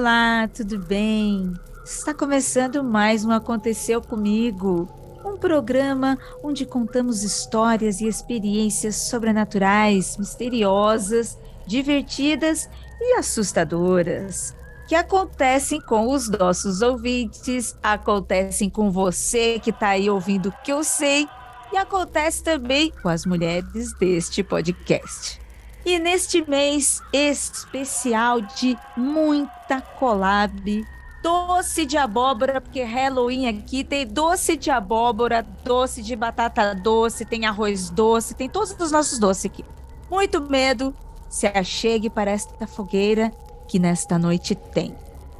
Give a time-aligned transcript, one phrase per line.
[0.00, 1.52] Olá, tudo bem?
[1.84, 4.88] Está começando mais um Aconteceu Comigo,
[5.22, 12.66] um programa onde contamos histórias e experiências sobrenaturais, misteriosas, divertidas
[12.98, 14.56] e assustadoras
[14.88, 20.72] que acontecem com os nossos ouvintes, acontecem com você que está aí ouvindo o que
[20.72, 21.28] eu sei
[21.70, 25.49] e acontece também com as mulheres deste podcast.
[25.84, 30.86] E neste mês especial de muita collab,
[31.22, 37.46] doce de abóbora, porque Halloween aqui tem doce de abóbora, doce de batata doce, tem
[37.46, 39.64] arroz doce, tem todos os nossos doces aqui.
[40.10, 40.94] Muito medo,
[41.28, 43.30] se achegue para esta fogueira
[43.66, 44.94] que nesta noite tem.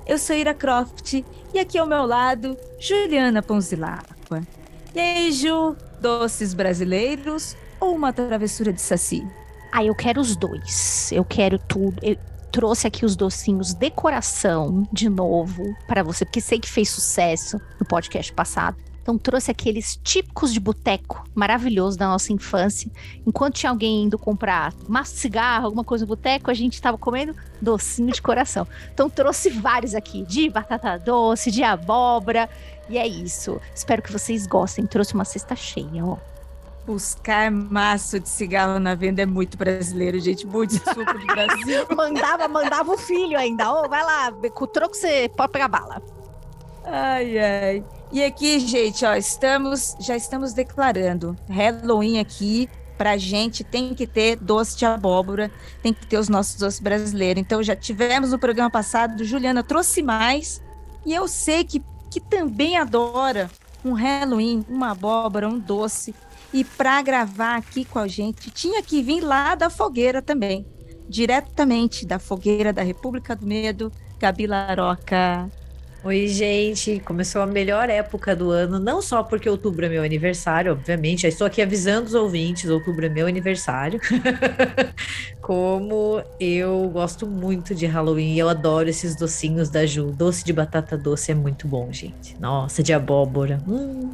[0.07, 4.43] Eu sou Ira Croft e aqui ao meu lado, Juliana Ponzilacqua.
[4.95, 9.27] E aí, Ju, doces brasileiros ou uma travessura de saci?
[9.73, 11.11] Ah, eu quero os dois.
[11.13, 11.97] Eu quero tudo.
[12.03, 12.17] Eu
[12.51, 17.87] trouxe aqui os docinhos decoração de novo para você, porque sei que fez sucesso no
[17.87, 18.77] podcast passado.
[19.03, 22.91] Então trouxe aqueles típicos de boteco, maravilhoso da nossa infância.
[23.27, 26.99] Enquanto tinha alguém indo comprar massa de cigarro, alguma coisa no boteco, a gente estava
[26.99, 28.67] comendo docinho de coração.
[28.93, 32.49] Então trouxe vários aqui, de batata doce, de abóbora.
[32.89, 33.61] E é isso.
[33.75, 34.87] Espero que vocês gostem.
[34.87, 36.19] Trouxe uma cesta cheia, ó.
[36.91, 40.45] Buscar maço de cigarro na venda é muito brasileiro, gente.
[40.45, 41.87] Muito desculpa do Brasil.
[41.97, 43.73] mandava, mandava o filho ainda.
[43.73, 46.03] Ô, oh, vai lá, com o troco você pode pegar bala.
[46.85, 47.85] Ai, ai.
[48.11, 52.69] E aqui, gente, ó, estamos, já estamos declarando Halloween aqui.
[52.99, 55.49] Pra gente tem que ter doce de abóbora,
[55.85, 57.41] tem que ter os nossos doces brasileiros.
[57.41, 60.61] Então já tivemos no programa passado, Juliana trouxe mais.
[61.07, 61.81] E eu sei que,
[62.11, 63.49] que também adora
[63.85, 66.13] um Halloween, uma abóbora, um doce.
[66.53, 70.67] E para gravar aqui com a gente, tinha que vir lá da fogueira também.
[71.09, 75.49] Diretamente da fogueira da República do Medo, Gabi Laroca.
[76.03, 76.99] Oi, gente.
[77.01, 81.47] Começou a melhor época do ano, não só porque outubro é meu aniversário, obviamente, estou
[81.47, 84.01] aqui avisando os ouvintes, outubro é meu aniversário.
[85.43, 90.11] como eu gosto muito de Halloween, eu adoro esses docinhos da Ju.
[90.11, 92.35] Doce de batata doce é muito bom, gente.
[92.41, 93.63] Nossa, de abóbora.
[93.69, 94.11] Hum.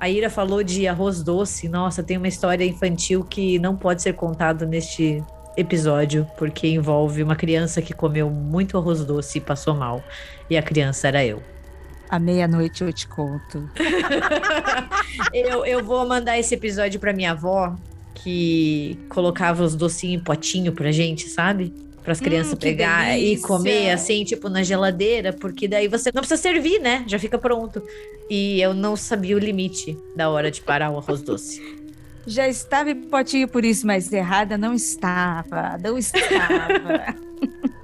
[0.00, 1.68] A Ira falou de arroz doce.
[1.68, 5.22] Nossa, tem uma história infantil que não pode ser contada neste
[5.56, 10.02] episódio, porque envolve uma criança que comeu muito arroz doce e passou mal.
[10.48, 11.42] E a criança era eu.
[12.08, 13.68] À meia-noite eu te conto.
[15.34, 17.74] eu, eu vou mandar esse episódio pra minha avó,
[18.14, 21.74] que colocava os docinhos em potinho pra gente, sabe?
[22.08, 26.22] Para as crianças hum, pegar e comer assim, tipo na geladeira, porque daí você não
[26.22, 27.04] precisa servir, né?
[27.06, 27.82] Já fica pronto.
[28.30, 31.60] E eu não sabia o limite da hora de parar o arroz doce.
[32.26, 35.76] Já estava em potinho por isso, mas errada não estava.
[35.76, 37.14] Não estava.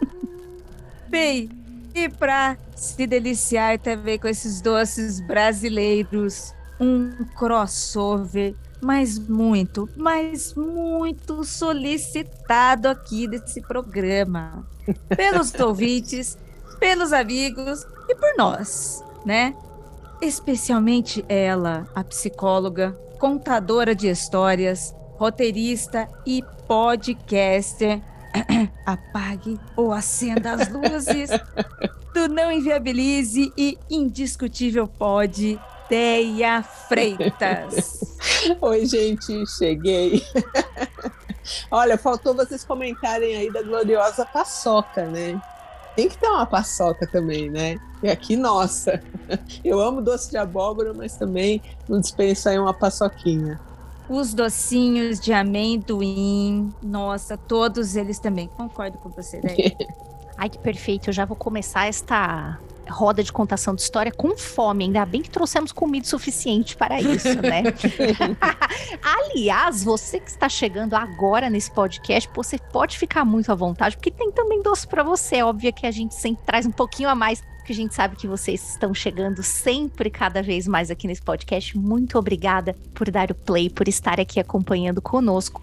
[1.06, 1.50] Bem,
[1.94, 11.44] e para se deliciar também com esses doces brasileiros, um crossover, mas muito, mas muito
[11.44, 14.66] solicitado aqui desse programa.
[15.16, 16.36] Pelos ouvintes,
[16.78, 19.54] pelos amigos e por nós, né?
[20.20, 28.02] Especialmente ela, a psicóloga, contadora de histórias, roteirista e podcaster.
[28.84, 31.30] Apague ou acenda as luzes
[32.12, 35.58] do Não Inviabilize e Indiscutível Pode,
[35.94, 38.18] Deia Freitas.
[38.60, 40.24] Oi, gente, cheguei.
[41.70, 45.40] Olha, faltou vocês comentarem aí da gloriosa paçoca, né?
[45.94, 47.78] Tem que ter uma paçoca também, né?
[48.02, 49.00] E aqui, nossa,
[49.64, 53.60] eu amo doce de abóbora, mas também não dispenso aí uma paçoquinha.
[54.08, 58.48] Os docinhos de amendoim, nossa, todos eles também.
[58.48, 59.76] Concordo com você, daí.
[60.36, 61.10] Ai, que perfeito.
[61.10, 62.58] Eu já vou começar esta
[62.88, 64.84] roda de contação de história com fome.
[64.84, 67.62] Ainda bem que trouxemos comida suficiente para isso, né?
[69.02, 74.10] Aliás, você que está chegando agora nesse podcast, você pode ficar muito à vontade, porque
[74.10, 75.36] tem também doce para você.
[75.36, 78.14] É óbvio que a gente sempre traz um pouquinho a mais porque a gente sabe
[78.14, 81.78] que vocês estão chegando sempre cada vez mais aqui nesse podcast.
[81.78, 85.62] Muito obrigada por dar o play, por estar aqui acompanhando conosco.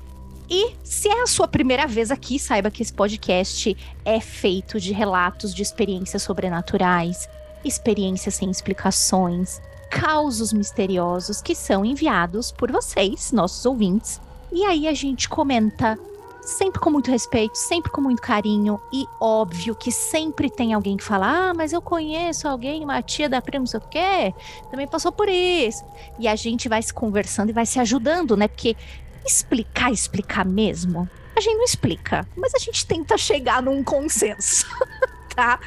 [0.53, 4.91] E se é a sua primeira vez aqui, saiba que esse podcast é feito de
[4.91, 7.29] relatos de experiências sobrenaturais,
[7.63, 14.19] experiências sem explicações, causos misteriosos que são enviados por vocês, nossos ouvintes.
[14.51, 15.97] E aí a gente comenta
[16.41, 21.03] sempre com muito respeito, sempre com muito carinho e óbvio que sempre tem alguém que
[21.03, 24.33] fala: "Ah, mas eu conheço alguém, uma tia da prima, não sei o quê,
[24.69, 25.83] também passou por isso".
[26.19, 28.47] E a gente vai se conversando e vai se ajudando, né?
[28.47, 28.75] Porque
[29.25, 34.67] explicar, explicar mesmo, a gente não explica, mas a gente tenta chegar num consenso.
[35.35, 35.59] tá?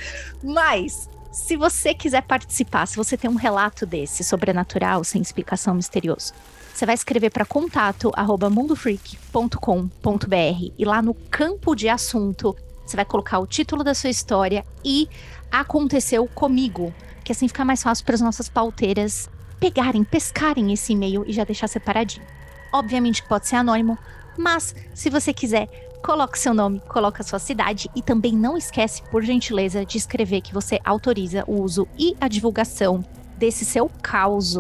[0.43, 6.33] Mas se você quiser participar, se você tem um relato desse sobrenatural, sem explicação misterioso,
[6.73, 12.55] você vai escrever para contato arroba mundofreak.com.br e lá no campo de assunto
[12.85, 15.09] você vai colocar o título da sua história e
[15.51, 16.93] aconteceu comigo,
[17.25, 21.45] que assim fica mais fácil para as nossas pauteiras pegarem, pescarem esse e-mail e já
[21.45, 22.27] deixar separadinho.
[22.75, 23.97] Obviamente que pode ser anônimo,
[24.37, 25.69] mas se você quiser,
[26.05, 30.41] coloque seu nome, coloque a sua cidade e também não esquece, por gentileza, de escrever
[30.41, 33.05] que você autoriza o uso e a divulgação
[33.37, 34.57] desse seu caos.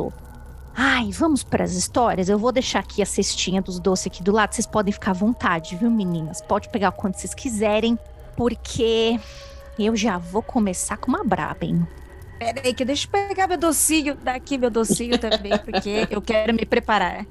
[0.76, 2.28] Ai, vamos para as histórias?
[2.28, 4.54] Eu vou deixar aqui a cestinha dos doces aqui do lado.
[4.54, 6.40] Vocês podem ficar à vontade, viu, meninas?
[6.40, 7.98] Pode pegar quando vocês quiserem,
[8.36, 9.18] porque
[9.76, 11.84] eu já vou começar com uma braba, hein?
[12.38, 16.54] Pera aí, que deixa eu pegar meu docinho daqui, meu docinho também, porque eu quero
[16.54, 17.26] me preparar.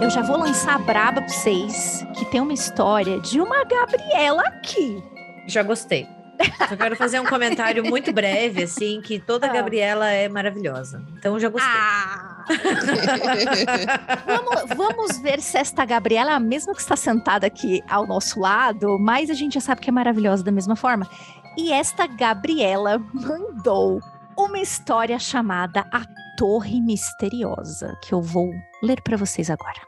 [0.00, 4.42] Eu já vou lançar a braba pra vocês, que tem uma história de uma Gabriela
[4.42, 5.02] aqui.
[5.46, 6.06] Já gostei.
[6.68, 9.52] Só quero fazer um comentário muito breve, assim, que toda Ah.
[9.52, 11.02] Gabriela é maravilhosa.
[11.18, 11.72] Então já gostei.
[11.74, 12.44] Ah!
[14.26, 18.38] vamos, vamos ver se esta Gabriela é a mesma que está sentada aqui ao nosso
[18.38, 21.08] lado, mas a gente já sabe que é maravilhosa da mesma forma.
[21.56, 24.00] E esta Gabriela mandou
[24.36, 26.02] uma história chamada A
[26.36, 28.50] Torre Misteriosa, que eu vou
[28.82, 29.80] ler para vocês agora.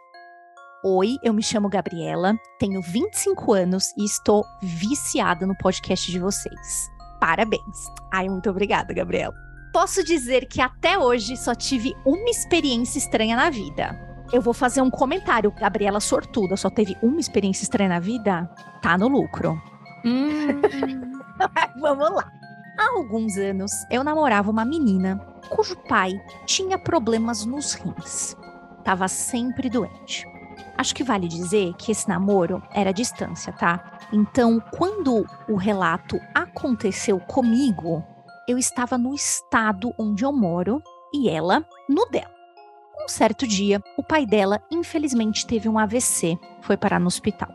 [0.84, 6.88] Oi, eu me chamo Gabriela, tenho 25 anos e estou viciada no podcast de vocês.
[7.20, 7.76] Parabéns.
[8.12, 9.34] Ai, muito obrigada, Gabriela.
[9.72, 13.98] Posso dizer que até hoje só tive uma experiência estranha na vida.
[14.32, 15.50] Eu vou fazer um comentário.
[15.50, 18.48] Gabriela sortuda, só teve uma experiência estranha na vida?
[18.80, 19.60] Tá no lucro.
[20.04, 20.60] Hum,
[21.80, 22.38] Vamos lá.
[22.78, 25.18] Há alguns anos, eu namorava uma menina
[25.50, 26.12] cujo pai
[26.46, 28.36] tinha problemas nos rins.
[28.84, 30.24] Tava sempre doente.
[30.76, 33.98] Acho que vale dizer que esse namoro era à distância, tá?
[34.12, 38.04] Então, quando o relato aconteceu comigo,
[38.46, 40.80] eu estava no estado onde eu moro
[41.12, 42.30] e ela no dela.
[43.02, 47.48] Um certo dia, o pai dela infelizmente teve um AVC, foi parar no hospital.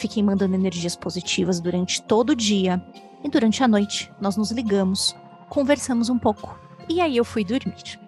[0.00, 2.84] Fiquei mandando energias positivas durante todo o dia
[3.22, 5.14] e durante a noite nós nos ligamos,
[5.48, 7.98] conversamos um pouco e aí eu fui dormir.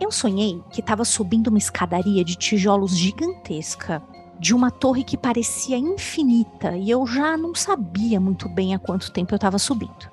[0.00, 4.02] Eu sonhei que estava subindo uma escadaria de tijolos gigantesca,
[4.38, 9.12] de uma torre que parecia infinita e eu já não sabia muito bem há quanto
[9.12, 10.10] tempo eu estava subindo.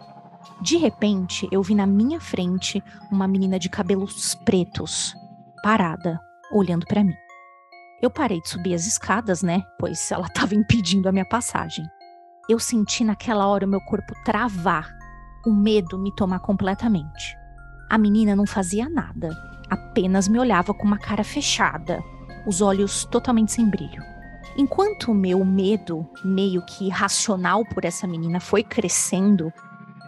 [0.62, 5.16] De repente, eu vi na minha frente uma menina de cabelos pretos,
[5.64, 6.20] parada,
[6.52, 7.16] olhando para mim.
[8.02, 9.64] Eu parei de subir as escadas, né?
[9.78, 11.86] Pois ela estava impedindo a minha passagem.
[12.50, 14.90] Eu senti naquela hora o meu corpo travar,
[15.46, 17.38] o medo me tomar completamente.
[17.88, 19.30] A menina não fazia nada,
[19.70, 22.04] apenas me olhava com uma cara fechada,
[22.48, 24.02] os olhos totalmente sem brilho.
[24.58, 29.54] Enquanto o meu medo, meio que irracional por essa menina, foi crescendo,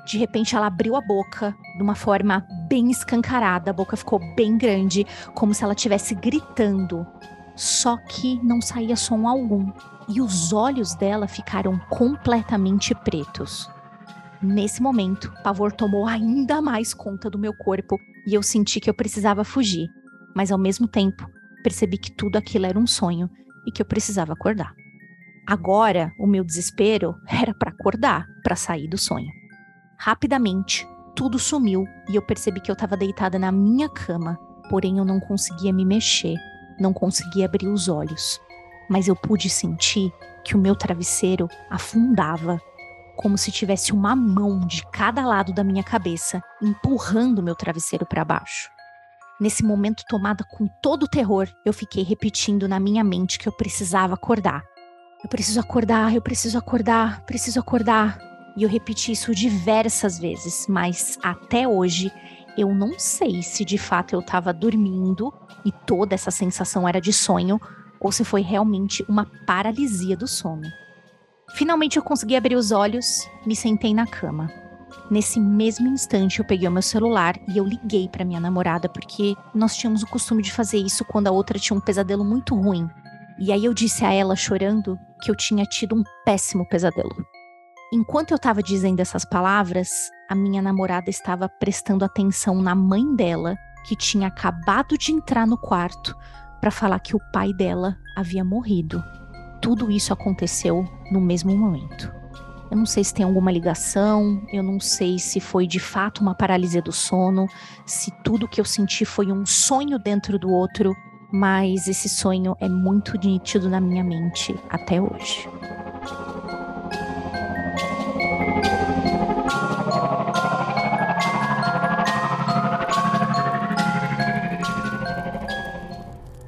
[0.08, 4.58] de repente ela abriu a boca de uma forma bem escancarada, a boca ficou bem
[4.58, 5.06] grande,
[5.36, 7.06] como se ela estivesse gritando.
[7.56, 9.72] Só que não saía som algum,
[10.08, 13.70] e os olhos dela ficaram completamente pretos.
[14.42, 18.94] Nesse momento, pavor tomou ainda mais conta do meu corpo e eu senti que eu
[18.94, 19.88] precisava fugir,
[20.36, 21.30] mas ao mesmo tempo
[21.64, 23.30] percebi que tudo aquilo era um sonho
[23.68, 24.74] e que eu precisava acordar.
[25.48, 29.30] Agora, o meu desespero era para acordar, para sair do sonho.
[30.00, 34.38] Rapidamente, tudo sumiu e eu percebi que eu estava deitada na minha cama,
[34.70, 36.36] porém eu não conseguia me mexer,
[36.80, 38.40] não conseguia abrir os olhos.
[38.90, 40.12] Mas eu pude sentir
[40.44, 42.60] que o meu travesseiro afundava,
[43.16, 48.26] como se tivesse uma mão de cada lado da minha cabeça empurrando meu travesseiro para
[48.26, 48.70] baixo.
[49.40, 53.52] Nesse momento, tomada com todo o terror, eu fiquei repetindo na minha mente que eu
[53.52, 54.64] precisava acordar.
[55.24, 58.20] Eu preciso acordar, eu preciso acordar, preciso acordar.
[58.56, 62.12] E eu repeti isso diversas vezes, mas até hoje
[62.58, 65.34] eu não sei se de fato eu estava dormindo
[65.64, 67.60] e toda essa sensação era de sonho
[68.02, 70.68] ou se foi realmente uma paralisia do sono.
[71.54, 74.50] Finalmente eu consegui abrir os olhos, me sentei na cama.
[75.10, 79.36] Nesse mesmo instante eu peguei o meu celular e eu liguei para minha namorada porque
[79.54, 82.90] nós tínhamos o costume de fazer isso quando a outra tinha um pesadelo muito ruim.
[83.38, 87.16] E aí eu disse a ela chorando que eu tinha tido um péssimo pesadelo.
[87.94, 89.90] Enquanto eu estava dizendo essas palavras,
[90.30, 95.58] a minha namorada estava prestando atenção na mãe dela, que tinha acabado de entrar no
[95.58, 96.16] quarto
[96.62, 99.04] para falar que o pai dela havia morrido.
[99.60, 102.14] Tudo isso aconteceu no mesmo momento.
[102.70, 106.34] Eu não sei se tem alguma ligação, eu não sei se foi de fato uma
[106.34, 107.48] paralisia do sono,
[107.86, 110.96] se tudo que eu senti foi um sonho dentro do outro,
[111.34, 115.50] mas esse sonho é muito nítido na minha mente até hoje.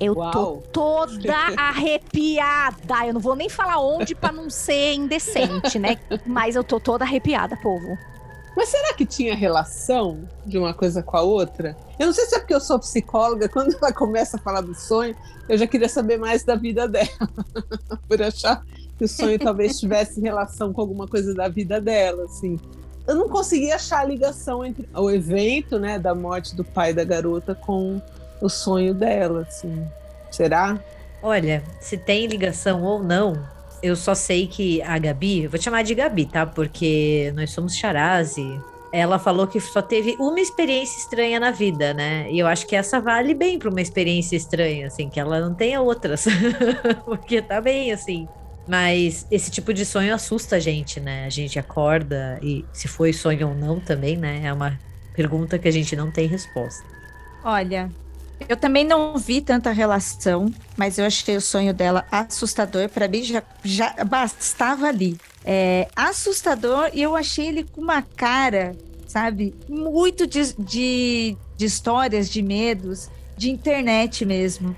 [0.03, 0.31] Eu Uau.
[0.31, 3.05] tô toda arrepiada.
[3.05, 5.97] Eu não vou nem falar onde pra não ser indecente, né?
[6.25, 7.97] Mas eu tô toda arrepiada, povo.
[8.55, 11.75] Mas será que tinha relação de uma coisa com a outra?
[11.97, 14.75] Eu não sei se é porque eu sou psicóloga, quando ela começa a falar do
[14.75, 15.15] sonho,
[15.49, 17.07] eu já queria saber mais da vida dela.
[18.07, 18.63] Por achar
[18.97, 22.59] que o sonho talvez tivesse relação com alguma coisa da vida dela, assim.
[23.07, 27.03] Eu não consegui achar a ligação entre o evento, né, da morte do pai da
[27.03, 28.01] garota com
[28.41, 29.85] o sonho dela, assim.
[30.31, 30.79] Será?
[31.21, 33.41] Olha, se tem ligação ou não,
[33.81, 36.45] eu só sei que a Gabi, vou te chamar de Gabi, tá?
[36.45, 38.61] Porque nós somos charás e
[38.93, 42.27] ela falou que só teve uma experiência estranha na vida, né?
[42.29, 45.53] E eu acho que essa vale bem para uma experiência estranha, assim, que ela não
[45.53, 46.25] tenha outras.
[47.03, 48.27] Porque tá bem, assim.
[48.67, 51.25] Mas esse tipo de sonho assusta a gente, né?
[51.25, 54.41] A gente acorda e se foi sonho ou não também, né?
[54.43, 54.79] É uma
[55.13, 56.83] pergunta que a gente não tem resposta.
[57.43, 57.89] Olha,
[58.49, 62.89] eu também não vi tanta relação, mas eu achei o sonho dela assustador.
[62.89, 65.17] Para mim já, já bastava ali.
[65.43, 68.75] É assustador e eu achei ele com uma cara,
[69.07, 74.75] sabe, muito de, de, de histórias, de medos, de internet mesmo.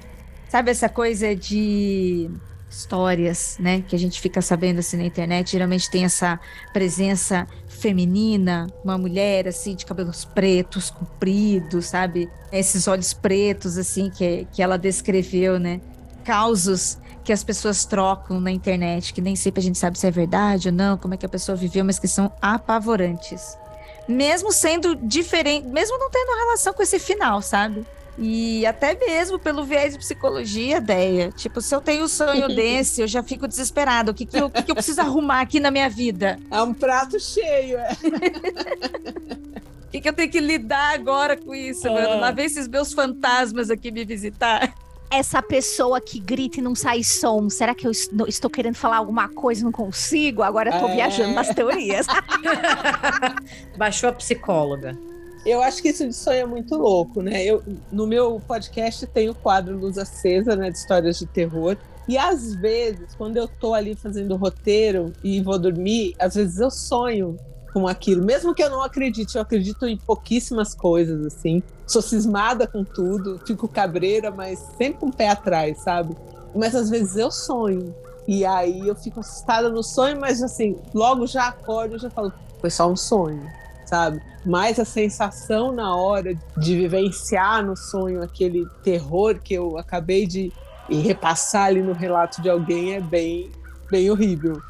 [0.50, 2.30] Sabe essa coisa de
[2.70, 6.40] histórias, né, que a gente fica sabendo assim na internet, geralmente tem essa
[6.74, 7.48] presença
[7.86, 12.28] feminina, uma mulher assim de cabelos pretos, compridos, sabe?
[12.52, 15.80] Esses olhos pretos assim que, que ela descreveu, né?
[16.24, 20.10] Causos que as pessoas trocam na internet, que nem sempre a gente sabe se é
[20.10, 23.56] verdade ou não, como é que a pessoa viveu, mas que são apavorantes.
[24.08, 27.86] Mesmo sendo diferente, mesmo não tendo relação com esse final, sabe?
[28.18, 31.32] E até mesmo pelo viés de psicologia, ideia.
[31.36, 34.12] Tipo, se eu tenho um sonho desse, eu já fico desesperado.
[34.12, 36.40] O que, que, eu, o que, que eu preciso arrumar aqui na minha vida?
[36.50, 37.90] É um prato cheio, é.
[39.86, 42.20] O que, que eu tenho que lidar agora com isso, mano?
[42.20, 44.74] Lá vem esses meus fantasmas aqui me visitar.
[45.12, 47.92] Essa pessoa que grita e não sai som, será que eu
[48.28, 50.42] estou querendo falar alguma coisa e não consigo?
[50.42, 50.96] Agora eu tô É.
[50.96, 52.08] viajando nas teorias.
[53.78, 54.98] Baixou a psicóloga.
[55.46, 57.44] Eu acho que isso de sonho é muito louco, né?
[57.44, 60.72] Eu, no meu podcast tem o quadro Luz Acesa, né?
[60.72, 61.78] De histórias de terror.
[62.08, 66.72] E às vezes, quando eu tô ali fazendo roteiro e vou dormir, às vezes eu
[66.72, 67.38] sonho
[67.74, 68.24] com aquilo.
[68.24, 71.62] Mesmo que eu não acredite, eu acredito em pouquíssimas coisas, assim.
[71.86, 76.16] Sou cismada com tudo, fico cabreira, mas sempre com o pé atrás, sabe?
[76.56, 77.94] Mas às vezes eu sonho.
[78.28, 82.34] E aí eu fico assustada no sonho, mas assim, logo já acordo e já falo,
[82.60, 83.48] foi só um sonho,
[83.86, 84.22] sabe?
[84.46, 90.52] Mas a sensação na hora de vivenciar no sonho aquele terror que eu acabei de
[90.90, 93.52] repassar ali no relato de alguém é bem,
[93.90, 94.62] bem horrível.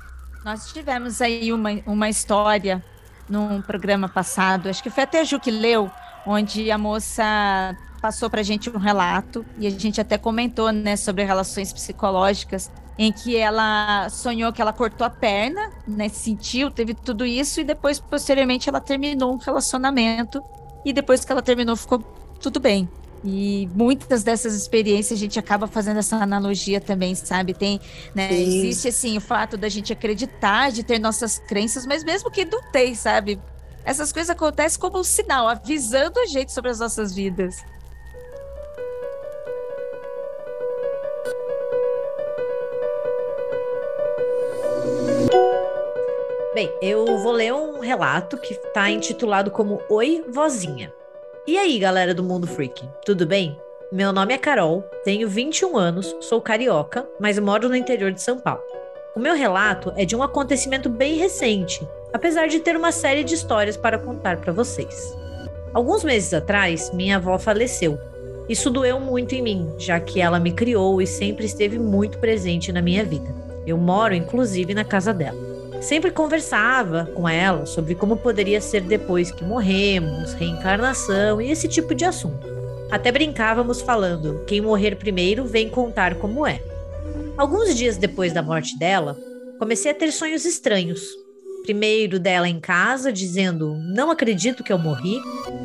[0.44, 2.84] Nós tivemos aí uma, uma história
[3.28, 5.90] num programa passado, acho que foi até a Ju que leu,
[6.26, 11.24] onde a moça passou pra gente um relato, e a gente até comentou, né, sobre
[11.24, 17.26] relações psicológicas, em que ela sonhou que ela cortou a perna, né, sentiu, teve tudo
[17.26, 20.42] isso, e depois, posteriormente, ela terminou um relacionamento,
[20.86, 22.00] e depois que ela terminou, ficou
[22.40, 22.88] tudo bem.
[23.24, 27.56] E muitas dessas experiências a gente acaba fazendo essa analogia também, sabe?
[27.56, 27.82] Tem,
[28.14, 28.30] né?
[28.30, 28.44] Sim.
[28.44, 32.62] Existe assim o fato da gente acreditar, de ter nossas crenças, mas mesmo que não
[32.72, 33.40] tem, sabe?
[33.84, 37.66] Essas coisas acontecem como um sinal, avisando a gente sobre as nossas vidas.
[46.56, 50.90] Bem, eu vou ler um relato que está intitulado como Oi, Vozinha.
[51.46, 53.60] E aí, galera do Mundo Freak, tudo bem?
[53.92, 58.40] Meu nome é Carol, tenho 21 anos, sou carioca, mas moro no interior de São
[58.40, 58.62] Paulo.
[59.14, 63.34] O meu relato é de um acontecimento bem recente, apesar de ter uma série de
[63.34, 65.14] histórias para contar para vocês.
[65.74, 68.00] Alguns meses atrás, minha avó faleceu.
[68.48, 72.72] Isso doeu muito em mim, já que ela me criou e sempre esteve muito presente
[72.72, 73.36] na minha vida.
[73.68, 75.55] Eu moro, inclusive, na casa dela.
[75.82, 81.94] Sempre conversava com ela sobre como poderia ser depois que morremos, reencarnação e esse tipo
[81.94, 82.48] de assunto.
[82.90, 86.62] Até brincávamos falando: quem morrer primeiro vem contar como é.
[87.38, 89.18] Alguns dias depois da morte dela,
[89.60, 91.02] comecei a ter sonhos estranhos.
[91.64, 95.20] Primeiro dela em casa, dizendo: Não acredito que eu morri.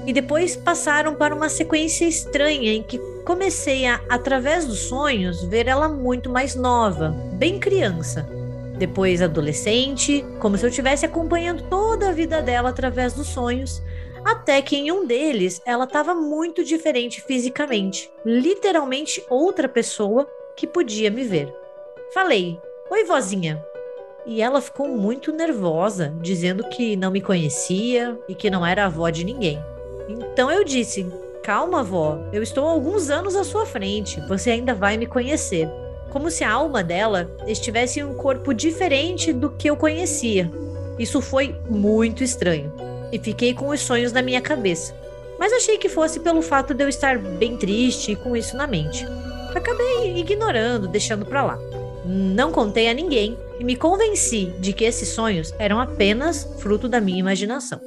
[0.07, 5.69] E depois passaram para uma sequência estranha em que comecei a, através dos sonhos, ver
[5.69, 8.40] ela muito mais nova, bem criança
[8.81, 13.83] depois adolescente, como se eu estivesse acompanhando toda a vida dela através dos sonhos,
[14.23, 21.11] Até que em um deles ela estava muito diferente fisicamente, literalmente outra pessoa que podia
[21.11, 21.51] me ver.
[22.13, 22.59] Falei:
[22.91, 23.65] Oi, vozinha.
[24.27, 29.09] E ela ficou muito nervosa, dizendo que não me conhecia e que não era avó
[29.09, 29.59] de ninguém.
[30.07, 31.07] Então eu disse:
[31.43, 35.67] Calma, vó, eu estou alguns anos à sua frente, você ainda vai me conhecer.
[36.11, 40.51] Como se a alma dela estivesse em um corpo diferente do que eu conhecia.
[40.99, 42.73] Isso foi muito estranho
[43.13, 44.95] e fiquei com os sonhos na minha cabeça.
[45.39, 48.67] Mas achei que fosse pelo fato de eu estar bem triste e com isso na
[48.67, 49.07] mente.
[49.55, 51.59] Acabei ignorando, deixando para lá.
[52.05, 57.01] Não contei a ninguém e me convenci de que esses sonhos eram apenas fruto da
[57.01, 57.81] minha imaginação.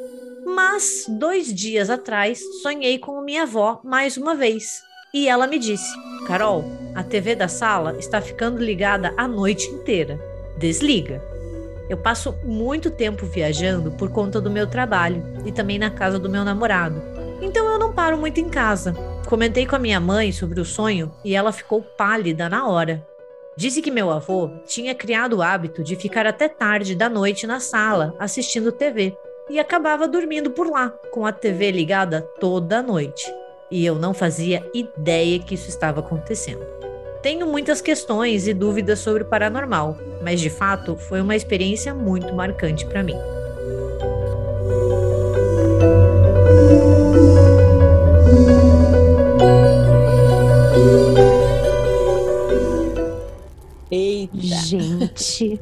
[0.46, 4.82] Mas dois dias atrás sonhei com minha avó mais uma vez.
[5.15, 6.65] E ela me disse: Carol,
[6.96, 10.20] a TV da sala está ficando ligada a noite inteira.
[10.58, 11.22] Desliga.
[11.88, 16.29] Eu passo muito tempo viajando por conta do meu trabalho e também na casa do
[16.29, 17.00] meu namorado.
[17.41, 18.96] Então eu não paro muito em casa.
[19.27, 23.05] Comentei com a minha mãe sobre o sonho e ela ficou pálida na hora.
[23.55, 27.60] Disse que meu avô tinha criado o hábito de ficar até tarde da noite na
[27.60, 29.15] sala assistindo TV
[29.48, 33.32] e acabava dormindo por lá, com a TV ligada toda a noite.
[33.74, 36.63] E eu não fazia ideia que isso estava acontecendo.
[37.24, 42.36] Tenho muitas questões e dúvidas sobre o paranormal, mas de fato foi uma experiência muito
[42.36, 43.18] marcante para mim.
[53.89, 54.38] Eita.
[54.38, 55.60] Gente.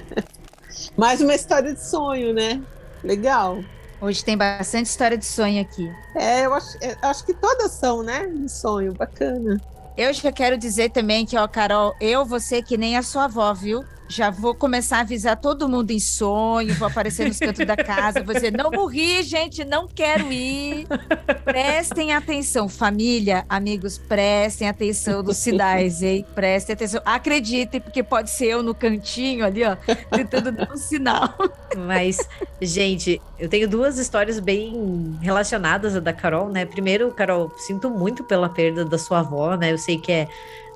[0.94, 2.62] Mais uma história de sonho, né?
[3.02, 3.64] Legal.
[4.04, 5.90] Hoje tem bastante história de sonho aqui.
[6.14, 8.26] É, eu acho, eu acho que todas são, né?
[8.26, 9.58] De sonho, bacana.
[9.96, 13.24] Eu já quero dizer também que, ó, Carol, eu vou ser que nem a sua
[13.24, 13.82] avó, viu?
[14.06, 18.22] Já vou começar a avisar todo mundo em sonho, vou aparecer nos cantos da casa,
[18.22, 20.86] vou dizer, não morri, gente, não quero ir.
[21.44, 26.24] Prestem atenção, família, amigos, prestem atenção dos sinais, hein?
[26.34, 27.00] Prestem atenção.
[27.04, 29.76] Acreditem, porque pode ser eu no cantinho ali, ó,
[30.14, 31.34] tentando dar um sinal.
[31.74, 32.18] Mas,
[32.60, 36.66] gente, eu tenho duas histórias bem relacionadas à da Carol, né?
[36.66, 39.72] Primeiro, Carol, sinto muito pela perda da sua avó, né?
[39.72, 40.28] Eu sei que é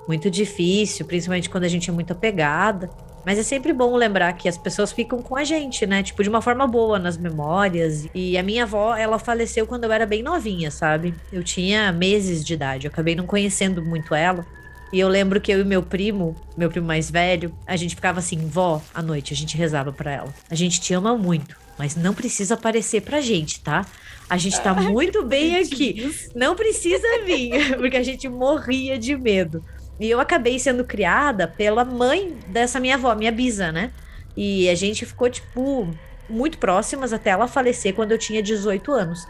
[0.09, 2.91] muito difícil, principalmente quando a gente é muito apegada.
[3.29, 6.03] Mas é sempre bom lembrar que as pessoas ficam com a gente, né?
[6.03, 8.09] Tipo, de uma forma boa nas memórias.
[8.15, 11.15] E a minha avó, ela faleceu quando eu era bem novinha, sabe?
[11.31, 14.47] Eu tinha meses de idade, eu acabei não conhecendo muito ela.
[14.91, 18.19] E eu lembro que eu e meu primo, meu primo mais velho, a gente ficava
[18.19, 20.35] assim, vó, à noite, a gente rezava para ela.
[20.51, 23.85] A gente te ama muito, mas não precisa aparecer pra gente, tá?
[24.31, 26.15] A gente tá muito bem aqui.
[26.35, 29.63] Não precisa vir, porque a gente morria de medo.
[30.01, 33.91] E eu acabei sendo criada pela mãe dessa minha avó, minha bisa, né?
[34.37, 35.89] E a gente ficou, tipo,
[36.29, 39.27] muito próximas até ela falecer quando eu tinha 18 anos.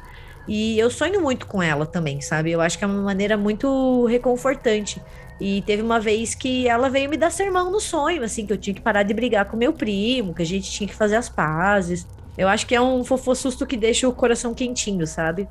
[0.46, 2.50] E eu sonho muito com ela também, sabe?
[2.50, 5.00] Eu acho que é uma maneira muito reconfortante.
[5.40, 8.56] E teve uma vez que ela veio me dar sermão no sonho, assim, que eu
[8.56, 11.28] tinha que parar de brigar com meu primo, que a gente tinha que fazer as
[11.28, 12.06] pazes.
[12.36, 15.48] Eu acho que é um fofo susto que deixa o coração quentinho, sabe?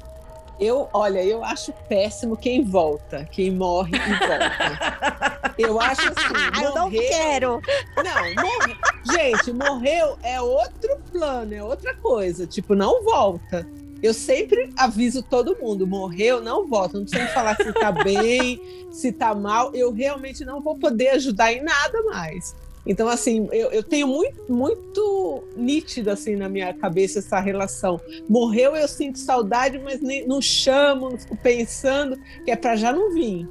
[0.60, 5.54] Eu, olha, eu acho péssimo quem volta, quem morre e volta.
[5.58, 6.34] Eu acho assim.
[6.64, 7.62] eu não quero.
[7.96, 8.76] Não, morre.
[9.12, 12.48] Gente, morreu é outro plano, é outra coisa.
[12.48, 13.68] Tipo, não volta.
[14.02, 16.98] Eu sempre aviso todo mundo: morreu, não volta.
[16.98, 18.60] Não precisa me falar se tá bem,
[18.92, 19.72] se tá mal.
[19.74, 22.56] Eu realmente não vou poder ajudar em nada mais.
[22.88, 28.00] Então, assim, eu, eu tenho muito, muito nítido assim na minha cabeça essa relação.
[28.30, 32.94] Morreu, eu sinto saudade, mas nem, não chamo, não fico pensando, que é para já
[32.94, 33.46] não vir.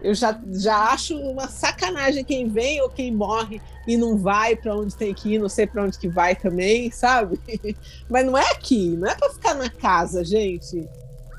[0.00, 4.76] Eu já, já acho uma sacanagem quem vem ou quem morre e não vai para
[4.76, 7.40] onde tem que ir, não sei para onde que vai também, sabe?
[8.08, 10.88] Mas não é aqui, não é para ficar na casa, gente.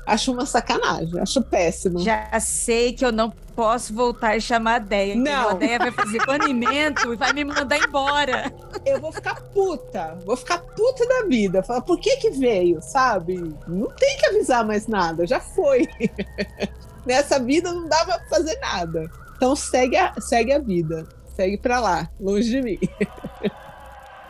[0.08, 1.98] Acho uma sacanagem, acho péssimo.
[1.98, 5.14] Já sei que eu não posso voltar e chamar a Deia.
[5.14, 5.50] Não.
[5.50, 8.50] A Deia vai fazer banimento e vai me mandar embora.
[8.86, 11.62] Eu vou ficar puta, vou ficar puta da vida.
[11.62, 13.54] Falar, por que que veio, sabe?
[13.66, 15.86] Não tem que avisar mais nada, já foi.
[17.04, 19.10] Nessa vida não dá pra fazer nada.
[19.36, 22.78] Então segue a, segue a vida, segue pra lá, longe de mim.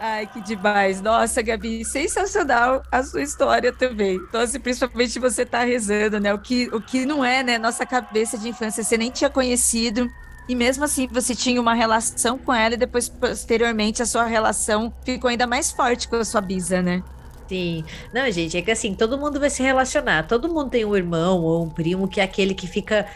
[0.00, 1.00] Ai, que demais.
[1.00, 4.16] Nossa, Gabi, sensacional a sua história também.
[4.16, 6.32] Então, assim, principalmente você tá rezando, né?
[6.32, 7.58] O que, o que não é, né?
[7.58, 10.08] Nossa cabeça de infância, você nem tinha conhecido.
[10.48, 14.92] E mesmo assim, você tinha uma relação com ela e depois, posteriormente, a sua relação
[15.04, 17.02] ficou ainda mais forte com a sua bisa, né?
[17.48, 17.84] Sim.
[18.12, 20.26] Não, gente, é que assim, todo mundo vai se relacionar.
[20.26, 23.06] Todo mundo tem um irmão ou um primo que é aquele que fica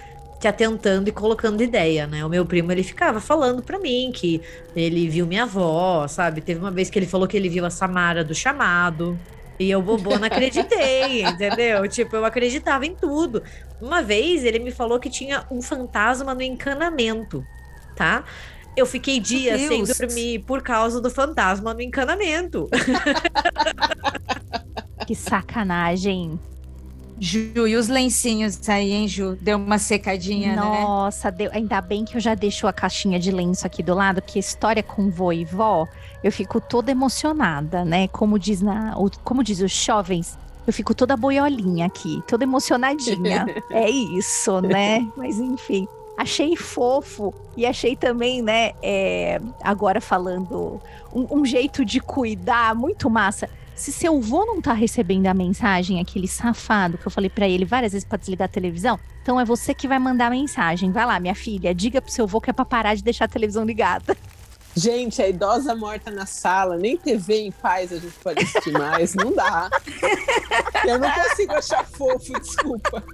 [0.42, 2.24] te atentando e colocando ideia, né?
[2.24, 4.42] O meu primo, ele ficava falando pra mim que
[4.74, 6.40] ele viu minha avó, sabe?
[6.40, 9.16] Teve uma vez que ele falou que ele viu a Samara do chamado.
[9.56, 11.86] E eu, bobona, acreditei, entendeu?
[11.86, 13.40] Tipo, eu acreditava em tudo.
[13.80, 17.46] Uma vez ele me falou que tinha um fantasma no encanamento,
[17.94, 18.24] tá?
[18.76, 22.68] Eu fiquei dias sem dormir por causa do fantasma no encanamento.
[25.06, 26.40] que sacanagem.
[27.24, 29.38] Ju, e os lencinhos aí, hein, Ju?
[29.40, 30.80] Deu uma secadinha, Nossa, né?
[30.82, 31.50] Nossa, deu...
[31.52, 34.82] ainda bem que eu já deixo a caixinha de lenço aqui do lado, porque história
[34.82, 35.86] com vô e vó,
[36.24, 38.08] eu fico toda emocionada, né?
[38.08, 38.96] Como diz, na...
[39.22, 43.46] Como diz os jovens, eu fico toda boiolinha aqui, toda emocionadinha.
[43.70, 45.08] é isso, né?
[45.16, 45.86] Mas enfim.
[46.18, 48.72] Achei fofo e achei também, né?
[48.82, 49.40] É...
[49.62, 50.80] agora falando
[51.14, 56.00] um, um jeito de cuidar muito massa se seu vô não tá recebendo a mensagem,
[56.00, 59.44] aquele safado que eu falei para ele várias vezes para desligar a televisão, então é
[59.44, 60.90] você que vai mandar a mensagem.
[60.90, 63.28] Vai lá, minha filha, diga pro seu vô que é pra parar de deixar a
[63.28, 64.16] televisão ligada.
[64.74, 69.14] Gente, a idosa morta na sala, nem TV em paz a gente pode assistir mais,
[69.14, 69.68] não dá.
[70.86, 73.04] Eu não consigo achar fofo, desculpa.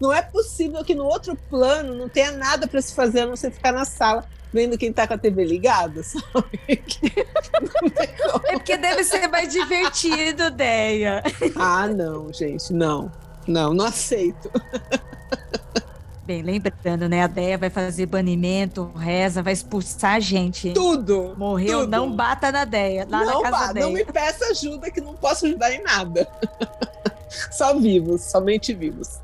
[0.00, 3.36] Não é possível que no outro plano não tenha nada para se fazer a não
[3.36, 6.82] ser ficar na sala vendo quem tá com a TV ligada, sabe?
[8.44, 11.22] é porque deve ser mais divertido, Deia.
[11.56, 13.10] Ah, não, gente, não.
[13.46, 14.50] Não, não aceito.
[16.24, 17.22] Bem, lembrando, né?
[17.22, 20.72] A Deia vai fazer banimento, reza, vai expulsar a gente.
[20.72, 21.34] Tudo!
[21.36, 21.90] Morreu, tudo.
[21.90, 23.06] não bata na Deia.
[23.08, 26.28] Lá não na casa não me peça ajuda que não posso ajudar em nada.
[27.50, 29.18] Só vivos, somente vivos.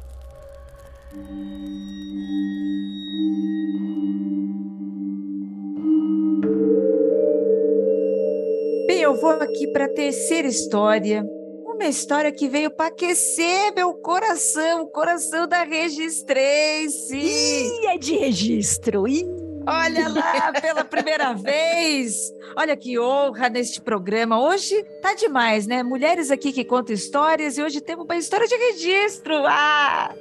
[8.86, 11.24] Bem, eu vou aqui para a terceira história.
[11.64, 17.16] Uma história que veio para aquecer meu coração, o coração da Registrace.
[17.16, 19.06] Ih, é de registro.
[19.06, 19.26] Ih.
[19.68, 22.32] Olha lá, pela primeira vez.
[22.56, 24.40] Olha que honra neste programa.
[24.40, 25.82] Hoje tá demais, né?
[25.82, 29.34] Mulheres aqui que contam histórias e hoje temos uma história de registro.
[29.44, 30.14] Ah!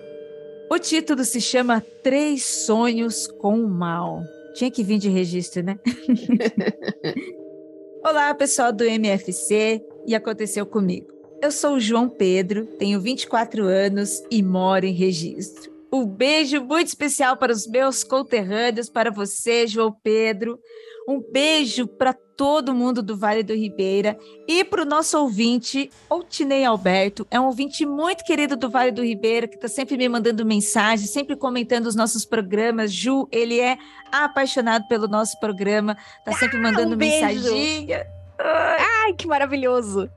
[0.70, 4.24] O título se chama Três Sonhos com o Mal.
[4.56, 5.78] Tinha que vir de registro, né?
[8.04, 11.08] Olá, pessoal do MFC e aconteceu comigo.
[11.42, 15.72] Eu sou o João Pedro, tenho 24 anos e moro em registro.
[15.94, 20.60] Um beijo muito especial para os meus conterrâneos, para você, João Pedro.
[21.08, 26.66] Um beijo para todo mundo do Vale do Ribeira e para o nosso ouvinte, Outinei
[26.66, 27.28] Alberto.
[27.30, 31.08] É um ouvinte muito querido do Vale do Ribeira, que está sempre me mandando mensagem,
[31.08, 32.92] sempre comentando os nossos programas.
[32.92, 33.78] Ju, ele é
[34.12, 38.06] apaixonado pelo nosso programa, está sempre mandando um mensaginha.
[38.40, 40.10] Ai, que maravilhoso!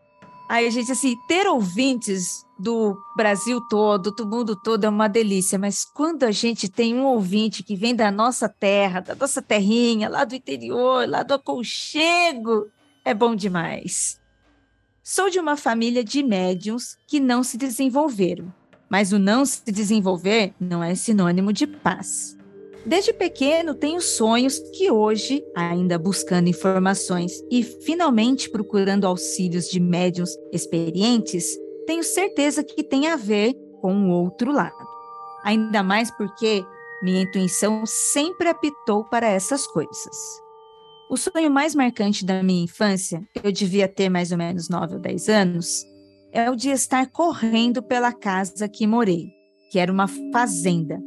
[0.49, 5.85] Aí, gente, assim, ter ouvintes do Brasil todo, do mundo todo é uma delícia, mas
[5.85, 10.25] quando a gente tem um ouvinte que vem da nossa terra, da nossa terrinha, lá
[10.25, 12.69] do interior, lá do aconchego,
[13.05, 14.21] é bom demais.
[15.03, 18.53] Sou de uma família de médiums que não se desenvolveram,
[18.91, 22.37] mas o não se desenvolver não é sinônimo de paz.
[22.85, 30.31] Desde pequeno tenho sonhos que hoje, ainda buscando informações e finalmente procurando auxílios de médiums
[30.53, 31.57] experientes,
[31.89, 34.77] tenho certeza que tem a ver com o outro lado.
[35.43, 36.63] Ainda mais porque
[37.03, 40.15] minha intuição sempre apitou para essas coisas.
[41.09, 45.01] O sonho mais marcante da minha infância, eu devia ter mais ou menos 9 ou
[45.01, 45.83] 10 anos,
[46.31, 49.31] é o de estar correndo pela casa que morei,
[49.73, 51.01] que era uma fazenda,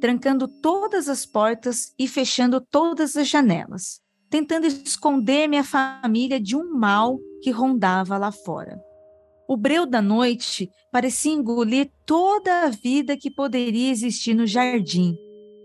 [0.00, 6.74] trancando todas as portas e fechando todas as janelas, tentando esconder minha família de um
[6.74, 8.76] mal que rondava lá fora.
[9.48, 15.16] O breu da noite parecia engolir toda a vida que poderia existir no jardim,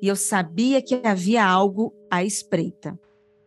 [0.02, 3.00] e eu sabia que havia algo à espreita.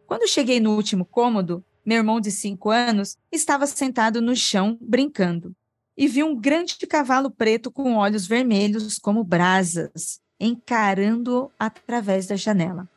[0.07, 5.55] Quando cheguei no último cômodo, meu irmão de cinco anos estava sentado no chão brincando
[5.97, 12.89] e vi um grande cavalo preto com olhos vermelhos como brasas, encarando-o através da janela.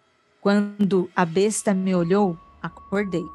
[0.41, 3.34] Quando a besta me olhou, acordei.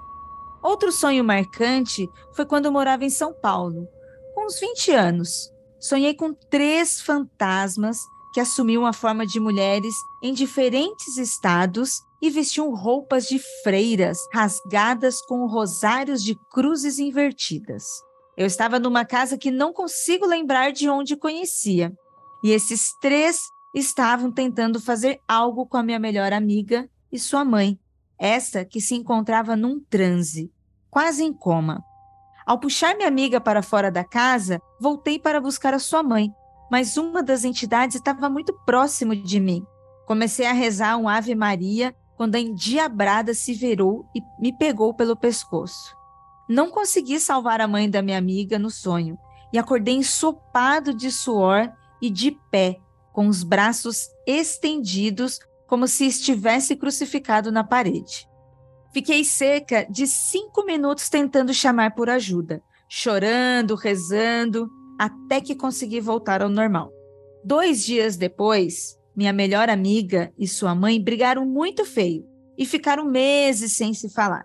[0.62, 3.88] Outro sonho marcante foi quando eu morava em São Paulo.
[4.34, 7.98] Com uns 20 anos, sonhei com três fantasmas
[8.32, 15.22] que assumiam a forma de mulheres em diferentes estados e vestiam roupas de freiras rasgadas
[15.22, 17.84] com rosários de cruzes invertidas.
[18.36, 21.92] Eu estava numa casa que não consigo lembrar de onde conhecia.
[22.42, 27.78] E esses três estavam tentando fazer algo com a minha melhor amiga e sua mãe,
[28.20, 30.52] essa que se encontrava num transe,
[30.90, 31.82] quase em coma.
[32.46, 36.30] Ao puxar minha amiga para fora da casa, voltei para buscar a sua mãe,
[36.70, 39.64] mas uma das entidades estava muito próximo de mim.
[40.06, 45.16] Comecei a rezar um Ave Maria quando a endiabrada se virou e me pegou pelo
[45.16, 45.96] pescoço.
[46.46, 49.16] Não consegui salvar a mãe da minha amiga no sonho
[49.52, 52.78] e acordei ensopado de suor e de pé,
[53.12, 55.38] com os braços estendidos,
[55.70, 58.28] como se estivesse crucificado na parede.
[58.92, 66.42] Fiquei cerca de cinco minutos tentando chamar por ajuda, chorando, rezando, até que consegui voltar
[66.42, 66.90] ao normal.
[67.44, 72.26] Dois dias depois, minha melhor amiga e sua mãe brigaram muito feio
[72.58, 74.42] e ficaram meses sem se falar.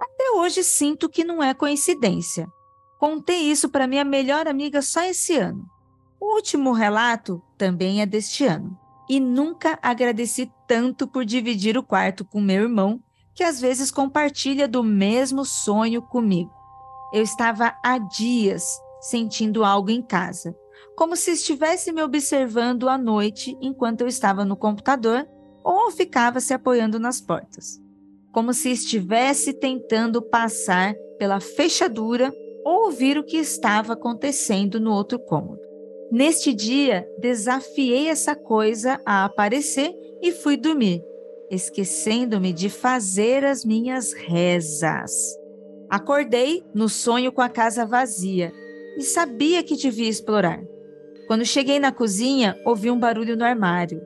[0.00, 2.48] Até hoje sinto que não é coincidência.
[2.98, 5.64] Contei isso para minha melhor amiga só esse ano.
[6.20, 8.76] O último relato também é deste ano.
[9.08, 13.00] E nunca agradeci tanto por dividir o quarto com meu irmão,
[13.34, 16.52] que às vezes compartilha do mesmo sonho comigo.
[17.12, 18.64] Eu estava há dias
[19.00, 20.56] sentindo algo em casa,
[20.96, 25.26] como se estivesse me observando à noite enquanto eu estava no computador
[25.62, 27.80] ou ficava se apoiando nas portas,
[28.32, 32.32] como se estivesse tentando passar pela fechadura
[32.64, 35.63] ou ouvir o que estava acontecendo no outro cômodo.
[36.14, 41.02] Neste dia, desafiei essa coisa a aparecer e fui dormir,
[41.50, 45.10] esquecendo-me de fazer as minhas rezas.
[45.90, 48.52] Acordei no sonho com a casa vazia
[48.96, 50.62] e sabia que devia explorar.
[51.26, 54.00] Quando cheguei na cozinha, ouvi um barulho no armário.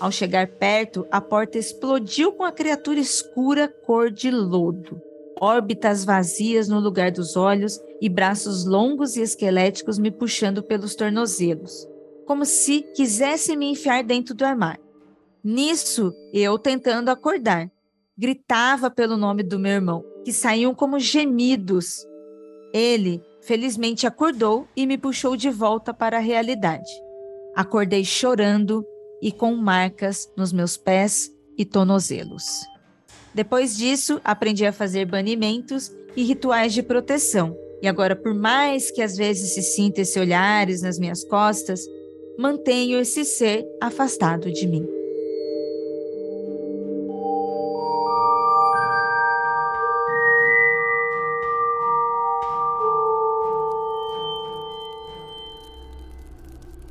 [0.00, 5.00] Ao chegar perto, a porta explodiu com a criatura escura cor de lodo.
[5.44, 11.84] Órbitas vazias no lugar dos olhos e braços longos e esqueléticos me puxando pelos tornozelos,
[12.24, 14.84] como se quisesse me enfiar dentro do armário.
[15.42, 17.68] Nisso, eu tentando acordar,
[18.16, 22.06] gritava pelo nome do meu irmão, que saíam como gemidos.
[22.72, 26.88] Ele felizmente acordou e me puxou de volta para a realidade.
[27.56, 28.86] Acordei chorando
[29.20, 32.71] e com marcas nos meus pés e tornozelos.
[33.34, 37.56] Depois disso, aprendi a fazer banimentos e rituais de proteção.
[37.82, 41.80] E agora, por mais que às vezes se sinta esse olhares nas minhas costas,
[42.38, 44.86] mantenho esse ser afastado de mim.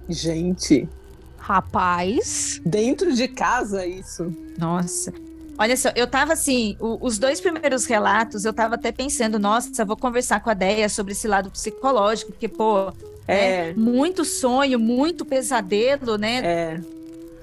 [0.09, 0.89] Gente.
[1.37, 2.61] Rapaz.
[2.65, 4.29] Dentro de casa, isso.
[4.59, 5.13] Nossa.
[5.61, 9.85] Olha só, eu tava assim, o, os dois primeiros relatos, eu tava até pensando, nossa,
[9.85, 12.91] vou conversar com a Deia sobre esse lado psicológico, porque, pô,
[13.27, 16.41] é, é muito sonho, muito pesadelo, né?
[16.43, 16.81] É.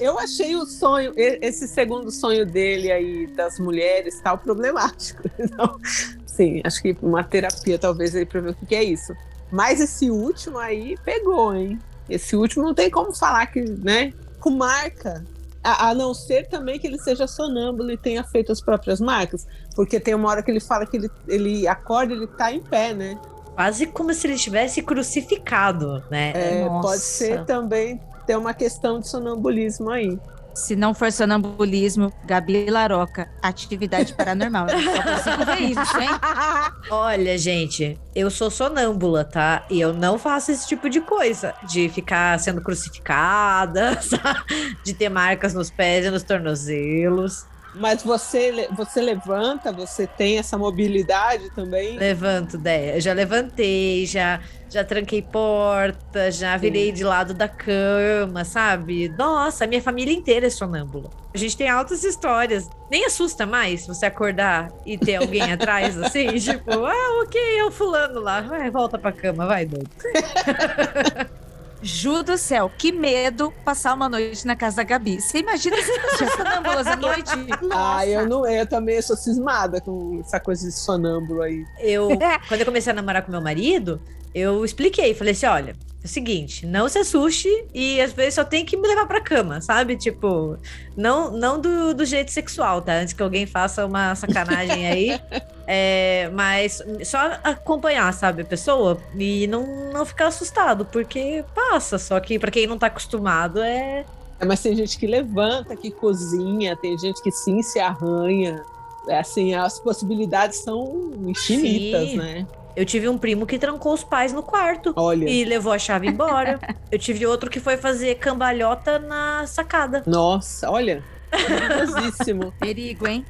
[0.01, 5.23] Eu achei o sonho, esse segundo sonho dele aí das mulheres tal, problemático.
[5.39, 5.79] Então,
[6.27, 9.15] sim, acho que uma terapia talvez aí pra ver o que é isso.
[9.49, 11.79] Mas esse último aí pegou, hein?
[12.11, 14.13] Esse último não tem como falar que, né?
[14.41, 15.25] Com marca.
[15.63, 19.47] A, a, não ser também que ele seja sonâmbulo e tenha feito as próprias marcas.
[19.75, 22.95] Porque tem uma hora que ele fala que ele, ele acorda ele tá em pé,
[22.95, 23.19] né?
[23.55, 26.33] Quase como se ele estivesse crucificado, né?
[26.35, 30.19] É, pode ser também ter uma questão de sonambulismo aí.
[30.59, 34.67] Se não for sonambulismo, Gabi Laroca, atividade paranormal.
[34.69, 36.09] Eu só ver isso, hein?
[36.91, 39.65] Olha, gente, eu sou sonâmbula, tá?
[39.71, 41.55] E eu não faço esse tipo de coisa.
[41.63, 43.97] De ficar sendo crucificada,
[44.85, 47.47] de ter marcas nos pés e nos tornozelos.
[47.75, 51.99] Mas você, você levanta, você tem essa mobilidade também?
[51.99, 53.01] Levanto, ideia.
[53.01, 56.93] Já levantei, já já tranquei porta, já virei Sim.
[56.93, 59.09] de lado da cama, sabe?
[59.17, 61.09] Nossa, minha família inteira é sonâmbula.
[61.35, 62.69] A gente tem altas histórias.
[62.91, 67.71] Nem assusta mais você acordar e ter alguém atrás, assim, tipo, ah, ok, é o
[67.71, 68.43] fulano lá.
[68.43, 69.91] Vai, volta pra cama, vai, doido.
[71.81, 75.21] Ju do céu, que medo passar uma noite na casa da Gabi.
[75.21, 77.37] Você imagina se tinha sonâmbulas à noite?
[77.63, 77.97] Nossa.
[77.99, 81.65] Ah, eu não, eu também sou cismada com essa coisa de sonâmbulo aí.
[81.79, 82.09] Eu,
[82.49, 84.01] quando eu comecei a namorar com meu marido,
[84.39, 88.45] eu expliquei, falei assim: olha, é o seguinte, não se assuste e às vezes só
[88.45, 89.97] tem que me levar pra cama, sabe?
[89.97, 90.57] Tipo,
[90.97, 92.93] não, não do, do jeito sexual, tá?
[92.93, 95.21] Antes que alguém faça uma sacanagem aí.
[95.67, 101.99] é, mas só acompanhar, sabe, a pessoa e não, não ficar assustado, porque passa.
[101.99, 104.07] Só que para quem não tá acostumado é.
[104.39, 104.45] é.
[104.45, 108.65] Mas tem gente que levanta, que cozinha, tem gente que sim se arranha.
[109.09, 112.17] É assim, as possibilidades são infinitas, sim.
[112.19, 112.47] né?
[112.79, 115.29] Eu tive um primo que trancou os pais no quarto Olha.
[115.29, 116.61] e levou a chave embora.
[116.93, 120.05] eu tive outro que foi fazer cambalhota na sacada.
[120.07, 121.03] Nossa, olha.
[121.29, 122.55] Perigosíssimo.
[122.61, 123.27] Perigo, hein?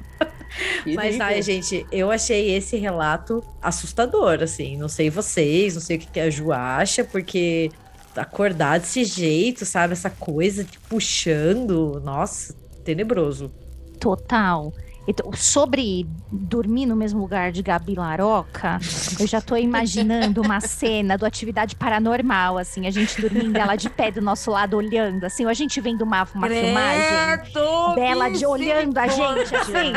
[0.95, 4.77] Mas, ai, gente, eu achei esse relato assustador, assim.
[4.77, 7.71] Não sei vocês, não sei o que a Ju acha, porque
[8.15, 9.93] acordar desse jeito, sabe?
[9.93, 13.51] Essa coisa te puxando, nossa, tenebroso.
[13.99, 14.71] Total.
[15.09, 18.77] Então, sobre dormir no mesmo lugar de Gabi Laroca,
[19.19, 23.89] eu já tô imaginando uma cena do atividade paranormal, assim, a gente dormindo ela de
[23.89, 27.53] pé do nosso lado, olhando, assim, ou a gente vendo uma, uma filmagem
[27.95, 29.93] dela de olhando a gente, assim.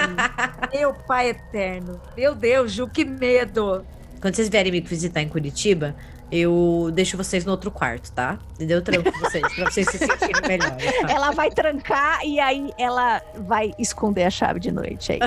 [0.72, 2.00] Meu pai eterno.
[2.16, 3.84] Meu Deus, Ju, que medo.
[4.18, 5.94] Quando vocês vierem me visitar em Curitiba,
[6.32, 8.38] eu deixo vocês no outro quarto, tá?
[8.54, 8.78] Entendeu?
[8.78, 10.78] Eu tranco vocês, pra vocês se sentirem melhor.
[10.78, 11.12] Tá?
[11.12, 15.12] Ela vai trancar e aí ela vai esconder a chave de noite.
[15.12, 15.20] Aí.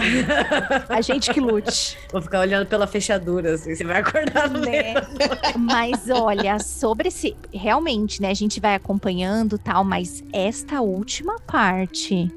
[0.89, 1.95] a gente que lute.
[2.11, 4.71] Vou ficar olhando pela fechadura, assim, você vai acordar no né?
[4.71, 4.95] meio.
[5.59, 7.37] Mas olha, sobre esse.
[7.53, 8.31] Realmente, né?
[8.31, 12.31] A gente vai acompanhando tal, mas esta última parte,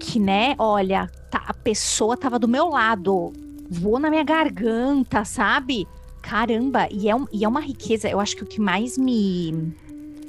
[0.00, 3.32] que, né, olha, tá, a pessoa tava do meu lado,
[3.70, 5.86] voou na minha garganta, sabe?
[6.28, 8.06] Caramba, e é, e é uma riqueza.
[8.06, 9.74] Eu acho que o que mais me,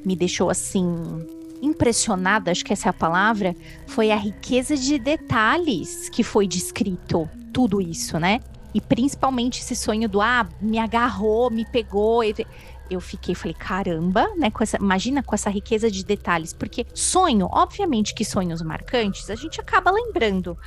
[0.05, 0.87] me deixou assim
[1.61, 3.53] impressionada, acho que essa é a palavra,
[3.85, 7.29] foi a riqueza de detalhes que foi descrito.
[7.51, 8.39] Tudo isso, né?
[8.73, 12.21] E principalmente esse sonho do ah, me agarrou, me pegou.
[12.89, 14.49] Eu fiquei, falei, caramba, né?
[14.49, 19.35] Com essa, imagina com essa riqueza de detalhes, porque sonho, obviamente que sonhos marcantes, a
[19.35, 20.57] gente acaba lembrando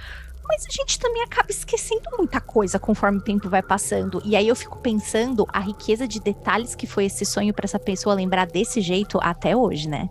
[0.49, 4.21] mas a gente também acaba esquecendo muita coisa conforme o tempo vai passando.
[4.25, 7.79] E aí eu fico pensando a riqueza de detalhes que foi esse sonho para essa
[7.79, 10.09] pessoa lembrar desse jeito até hoje, né?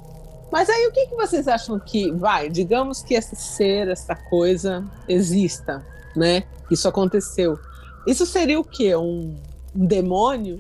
[0.52, 2.50] Mas aí o que, que vocês acham que vai?
[2.50, 6.44] Digamos que esse ser, essa coisa exista, né?
[6.70, 7.58] Isso aconteceu.
[8.06, 8.96] Isso seria o quê?
[8.96, 9.40] Um,
[9.74, 10.60] um demônio?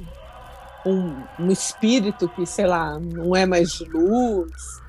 [0.86, 4.81] Um, um espírito que, sei lá, não é mais de luz?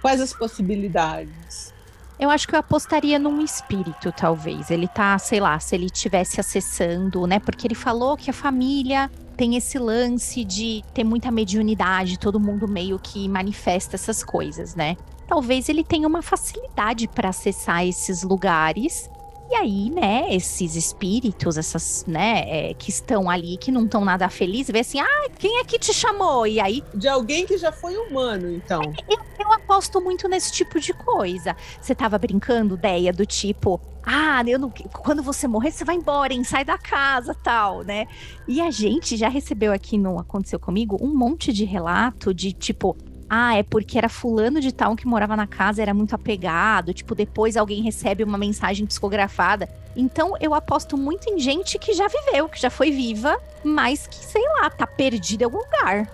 [0.00, 1.73] Quais as possibilidades?
[2.18, 4.70] Eu acho que eu apostaria num espírito, talvez.
[4.70, 7.40] Ele tá, sei lá, se ele estivesse acessando, né?
[7.40, 12.68] Porque ele falou que a família tem esse lance de ter muita mediunidade, todo mundo
[12.68, 14.96] meio que manifesta essas coisas, né?
[15.26, 19.10] Talvez ele tenha uma facilidade para acessar esses lugares
[19.50, 24.28] e aí, né, esses espíritos, essas, né, é, que estão ali, que não estão nada
[24.28, 26.46] felizes, vê assim, ah, quem é que te chamou?
[26.46, 26.82] E aí.
[26.94, 28.80] De alguém que já foi humano, então.
[29.08, 31.54] Eu, eu aposto muito nesse tipo de coisa.
[31.80, 36.32] Você tava brincando, ideia do tipo, ah, eu não, quando você morrer, você vai embora,
[36.32, 36.42] hein?
[36.44, 38.06] Sai da casa, tal, né?
[38.48, 42.96] E a gente já recebeu aqui no Aconteceu Comigo um monte de relato de tipo,
[43.36, 47.16] ah, é porque era fulano de tal que morava na casa, era muito apegado, tipo,
[47.16, 49.68] depois alguém recebe uma mensagem psicografada.
[49.96, 54.24] Então eu aposto muito em gente que já viveu, que já foi viva, mas que,
[54.24, 56.08] sei lá, tá perdida em algum lugar.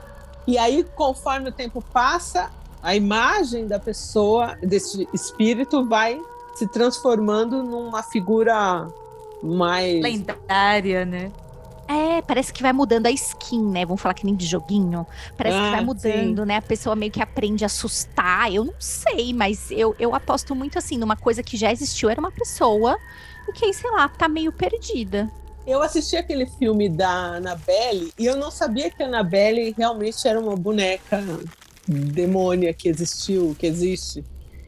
[0.47, 2.51] E aí, conforme o tempo passa,
[2.83, 6.19] a imagem da pessoa, desse espírito, vai
[6.55, 8.89] se transformando numa figura
[9.43, 10.03] mais.
[10.03, 11.31] lendária, né?
[11.91, 13.85] É, parece que vai mudando a skin, né?
[13.85, 15.05] Vamos falar que nem de joguinho.
[15.37, 16.47] Parece ah, que vai mudando, sim.
[16.47, 16.57] né?
[16.59, 18.53] A pessoa meio que aprende a assustar.
[18.55, 22.09] Eu não sei, mas eu, eu aposto muito assim numa coisa que já existiu.
[22.09, 22.97] Era uma pessoa
[23.49, 25.29] e que, sei lá, tá meio perdida.
[25.67, 30.39] Eu assisti aquele filme da Annabelle e eu não sabia que a Annabelle realmente era
[30.39, 31.21] uma boneca
[31.89, 34.25] demônia que existiu, que existe.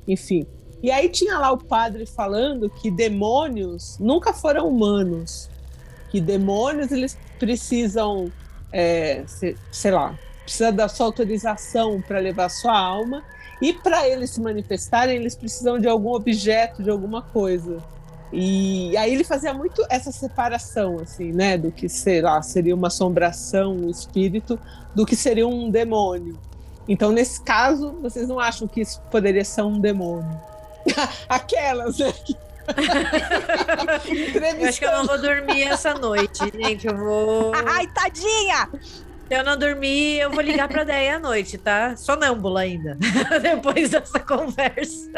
[0.09, 0.45] Enfim.
[0.83, 5.49] E aí tinha lá o padre falando que demônios nunca foram humanos
[6.13, 8.31] que demônios eles precisam,
[8.71, 13.25] é, sei lá, precisa da sua autorização para levar sua alma
[13.63, 17.79] e para eles se manifestarem eles precisam de algum objeto, de alguma coisa.
[18.31, 22.89] E aí ele fazia muito essa separação, assim, né, do que sei lá seria uma
[22.89, 24.59] assombração, um espírito,
[24.95, 26.39] do que seria um demônio.
[26.87, 30.39] Então nesse caso vocês não acham que isso poderia ser um demônio?
[31.27, 32.13] Aquelas né,
[34.61, 36.87] eu acho que eu não vou dormir essa noite, gente.
[36.87, 37.53] Eu vou.
[37.55, 38.69] Ai, tadinha!
[39.29, 41.97] Se eu não dormir, eu vou ligar pra Deia à noite, tá?
[41.97, 42.99] Sonâmbula ainda.
[43.41, 45.11] Depois dessa conversa.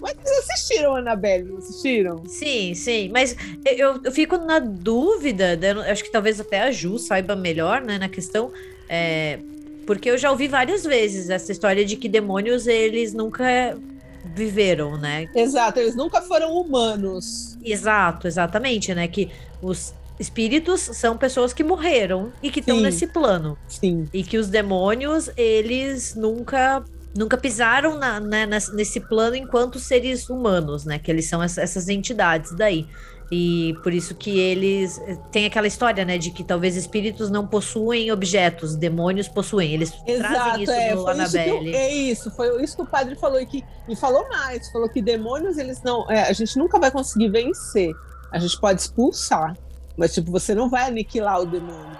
[0.00, 2.22] Mas vocês assistiram Annabelle, não assistiram?
[2.26, 3.10] Sim, sim.
[3.12, 3.36] Mas
[3.66, 7.98] eu, eu fico na dúvida, eu acho que talvez até a Ju saiba melhor, né,
[7.98, 8.52] na questão.
[8.88, 9.40] É,
[9.86, 13.76] porque eu já ouvi várias vezes essa história de que demônios, eles nunca
[14.24, 15.28] viveram, né?
[15.34, 17.58] Exato, eles nunca foram humanos.
[17.64, 19.08] Exato, exatamente, né?
[19.08, 23.58] Que os espíritos são pessoas que morreram e que estão nesse plano.
[23.68, 24.08] Sim.
[24.12, 30.84] E que os demônios, eles nunca nunca pisaram na, né, nesse plano enquanto seres humanos,
[30.84, 30.98] né?
[30.98, 32.86] Que eles são essas entidades daí.
[33.34, 38.12] E por isso que eles tem aquela história, né, de que talvez espíritos não possuem
[38.12, 39.72] objetos, demônios possuem.
[39.72, 41.70] Eles Exato, trazem isso é, no Annabelle.
[41.70, 44.86] Isso é isso, foi isso que o padre falou e que e falou mais, falou
[44.86, 47.94] que demônios eles não, é, a gente nunca vai conseguir vencer.
[48.30, 49.56] A gente pode expulsar,
[49.96, 51.96] mas tipo, você não vai aniquilar o demônio.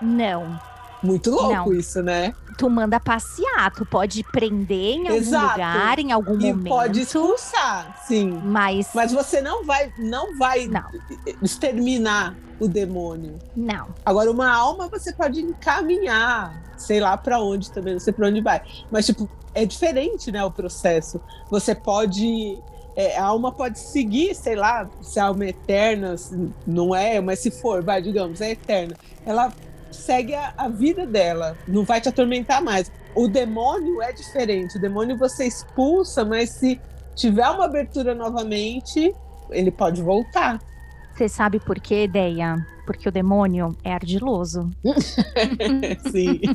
[0.00, 0.58] Não.
[1.02, 1.72] Muito louco Não.
[1.72, 2.32] isso, né?
[2.58, 5.52] Tu manda passear, tu pode prender em algum Exato.
[5.52, 6.68] lugar, em algum E momento.
[6.68, 8.30] pode expulsar, sim.
[8.44, 10.84] Mas, Mas você não vai, não vai Não.
[11.42, 13.38] exterminar o demônio.
[13.56, 13.88] não.
[14.04, 18.40] Agora, uma alma você pode encaminhar, sei lá pra onde também, não sei pra onde
[18.40, 18.62] vai.
[18.90, 21.20] Mas, tipo, é diferente, né, o processo.
[21.50, 22.58] Você pode.
[22.94, 26.14] é, a alma pode seguir, sei lá, se a alma é eterna,
[26.66, 28.94] não é, mas se for, vai, digamos, é eterna.
[29.24, 29.50] Ela
[29.92, 32.90] segue a, a vida dela, não vai te atormentar mais.
[33.14, 34.78] O demônio é diferente.
[34.78, 36.80] O demônio você expulsa, mas se
[37.14, 39.14] tiver uma abertura novamente,
[39.50, 40.58] ele pode voltar.
[41.14, 42.66] Você sabe por quê, Deia?
[42.86, 44.70] Porque o demônio é ardiloso.
[46.10, 46.40] Sim.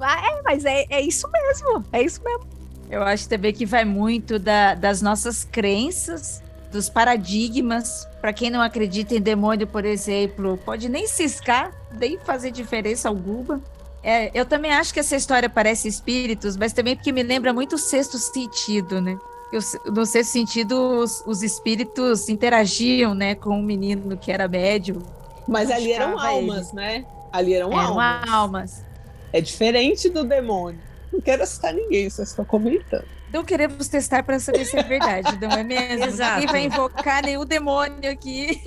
[0.00, 1.84] Ah, é, mas é, é isso mesmo.
[1.92, 2.44] É isso mesmo.
[2.90, 8.08] Eu acho também que vai muito da- das nossas crenças, dos paradigmas.
[8.20, 13.60] Para quem não acredita em demônio, por exemplo, pode nem ciscar, nem fazer diferença alguma.
[14.02, 17.74] É, eu também acho que essa história parece espíritos, mas também porque me lembra muito
[17.76, 19.16] o sexto sentido, né?
[19.52, 19.60] Eu-
[19.92, 25.02] no sexto sentido, os, os espíritos interagiam, né, com um menino que era médio.
[25.46, 27.04] Mas ali eram almas, né?
[27.30, 28.28] Ali eram, Eram almas.
[28.30, 28.84] almas.
[29.32, 30.80] É diferente do demônio.
[31.12, 33.06] Não quero assustar ninguém, só estou comentando.
[33.32, 36.04] Não queremos testar para saber se é verdade, não é mesmo?
[36.04, 36.40] Exato.
[36.40, 38.60] Ninguém vai invocar nenhum demônio aqui.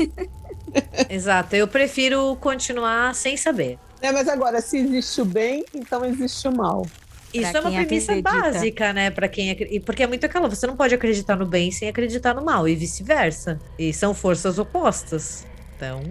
[1.10, 1.56] Exato.
[1.56, 3.78] Eu prefiro continuar sem saber.
[4.02, 6.86] É, mas agora, se existe o bem, então existe o mal.
[7.34, 8.42] Isso Pra é uma premissa acredita.
[8.42, 9.12] básica, né?
[9.12, 11.90] Para quem acre- e porque é muito aquela, você não pode acreditar no bem sem
[11.90, 13.60] acreditar no mal e vice-versa.
[13.78, 15.46] E são forças opostas.
[15.76, 16.02] Então,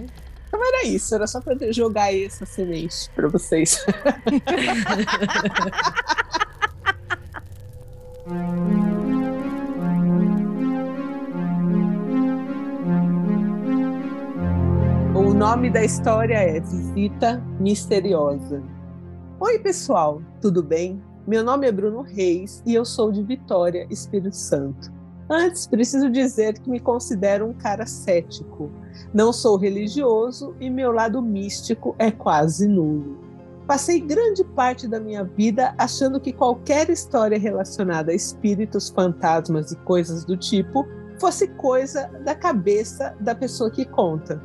[0.52, 3.84] Era isso, era só para jogar essa semente para vocês.
[8.26, 8.32] O
[15.34, 18.62] nome da história é Visita Misteriosa.
[19.38, 21.02] Oi, pessoal, tudo bem?
[21.26, 24.90] Meu nome é Bruno Reis e eu sou de Vitória, Espírito Santo.
[25.28, 28.70] Antes, preciso dizer que me considero um cara cético.
[29.12, 33.23] Não sou religioso e meu lado místico é quase nulo.
[33.66, 39.76] Passei grande parte da minha vida achando que qualquer história relacionada a espíritos, fantasmas e
[39.76, 40.86] coisas do tipo
[41.18, 44.42] fosse coisa da cabeça da pessoa que conta.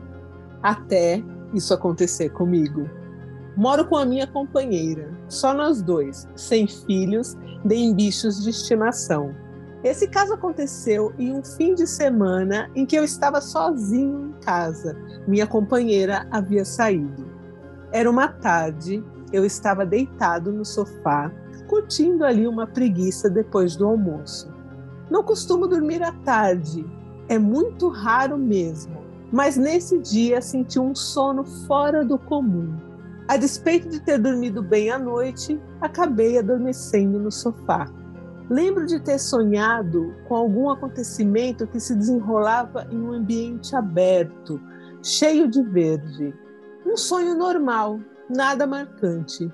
[0.63, 1.21] Até
[1.53, 2.89] isso acontecer comigo.
[3.57, 9.35] Moro com a minha companheira, só nós dois, sem filhos, nem bichos de estimação.
[9.83, 14.95] Esse caso aconteceu em um fim de semana em que eu estava sozinho em casa.
[15.27, 17.38] Minha companheira havia saído.
[17.91, 21.31] Era uma tarde, eu estava deitado no sofá,
[21.67, 24.51] curtindo ali uma preguiça depois do almoço.
[25.09, 26.85] Não costumo dormir à tarde,
[27.27, 32.75] é muito raro mesmo, mas nesse dia senti um sono fora do comum.
[33.27, 37.87] A despeito de ter dormido bem à noite, acabei adormecendo no sofá.
[38.49, 44.59] Lembro de ter sonhado com algum acontecimento que se desenrolava em um ambiente aberto,
[45.03, 46.33] cheio de verde.
[46.89, 49.47] Um sonho normal, nada marcante.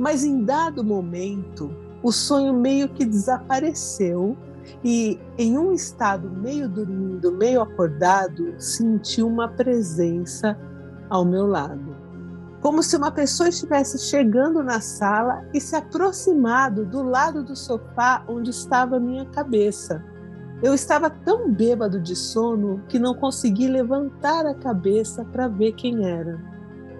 [0.00, 1.72] Mas em dado momento,
[2.02, 4.36] o sonho meio que desapareceu
[4.82, 10.58] e, em um estado meio dormindo, meio acordado, senti uma presença
[11.08, 12.02] ao meu lado
[12.62, 18.24] como se uma pessoa estivesse chegando na sala e se aproximado do lado do sofá
[18.28, 20.02] onde estava a minha cabeça.
[20.62, 26.08] Eu estava tão bêbado de sono que não consegui levantar a cabeça para ver quem
[26.08, 26.40] era.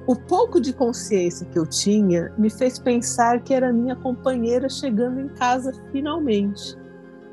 [0.05, 5.21] O pouco de consciência que eu tinha me fez pensar que era minha companheira chegando
[5.21, 6.77] em casa finalmente.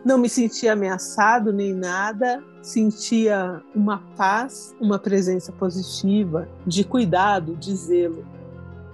[0.05, 7.75] Não me sentia ameaçado nem nada, sentia uma paz, uma presença positiva, de cuidado, de
[7.75, 8.23] zelo.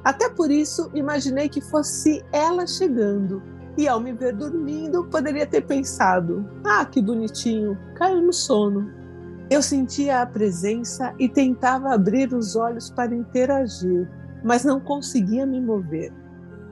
[0.06, 3.44] Até por isso, imaginei que fosse ela chegando.
[3.78, 8.90] E ao me ver dormindo, poderia ter pensado: ah, que bonitinho, caiu no sono.
[9.50, 14.10] Eu sentia a presença e tentava abrir os olhos para interagir,
[14.44, 16.12] mas não conseguia me mover.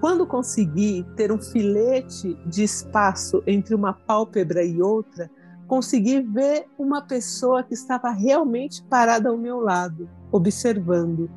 [0.02, 5.30] Quando consegui ter um filete de espaço entre uma pálpebra e outra,
[5.68, 11.30] consegui ver uma pessoa que estava realmente parada ao meu lado, observando.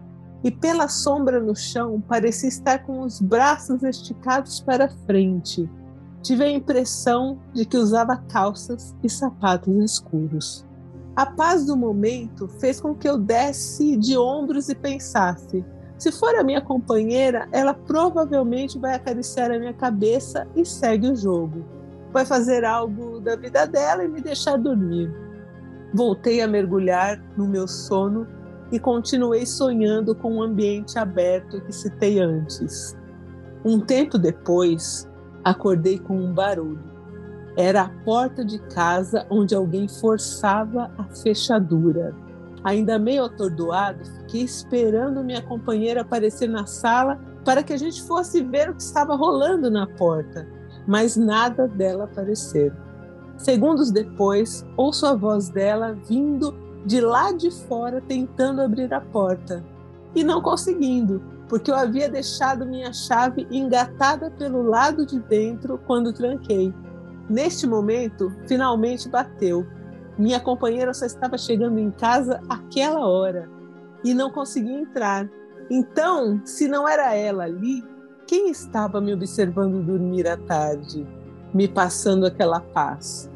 [0.42, 5.70] E pela sombra no chão, parecia estar com os braços esticados para frente.
[6.22, 10.65] Tive a impressão de que usava calças e sapatos escuros.
[11.16, 15.64] A paz do momento fez com que eu desse de ombros e pensasse:
[15.96, 21.16] se for a minha companheira, ela provavelmente vai acariciar a minha cabeça e segue o
[21.16, 21.64] jogo.
[22.12, 25.10] Vai fazer algo da vida dela e me deixar dormir.
[25.94, 28.26] Voltei a mergulhar no meu sono
[28.70, 32.94] e continuei sonhando com o ambiente aberto que citei antes.
[33.64, 35.08] Um tempo depois,
[35.42, 36.95] acordei com um barulho.
[37.56, 42.14] Era a porta de casa onde alguém forçava a fechadura.
[42.62, 48.42] Ainda meio atordoado, fiquei esperando minha companheira aparecer na sala para que a gente fosse
[48.42, 50.46] ver o que estava rolando na porta,
[50.86, 52.72] mas nada dela aparecer.
[53.38, 56.54] Segundos depois, ouço a voz dela vindo
[56.84, 59.64] de lá de fora tentando abrir a porta
[60.14, 66.12] e não conseguindo, porque eu havia deixado minha chave engatada pelo lado de dentro quando
[66.12, 66.72] tranquei.
[67.28, 69.66] Neste momento, finalmente bateu.
[70.16, 73.48] Minha companheira só estava chegando em casa aquela hora
[74.04, 75.28] e não conseguia entrar.
[75.68, 77.84] Então, se não era ela ali,
[78.26, 81.06] quem estava me observando dormir à tarde,
[81.52, 83.30] me passando aquela paz?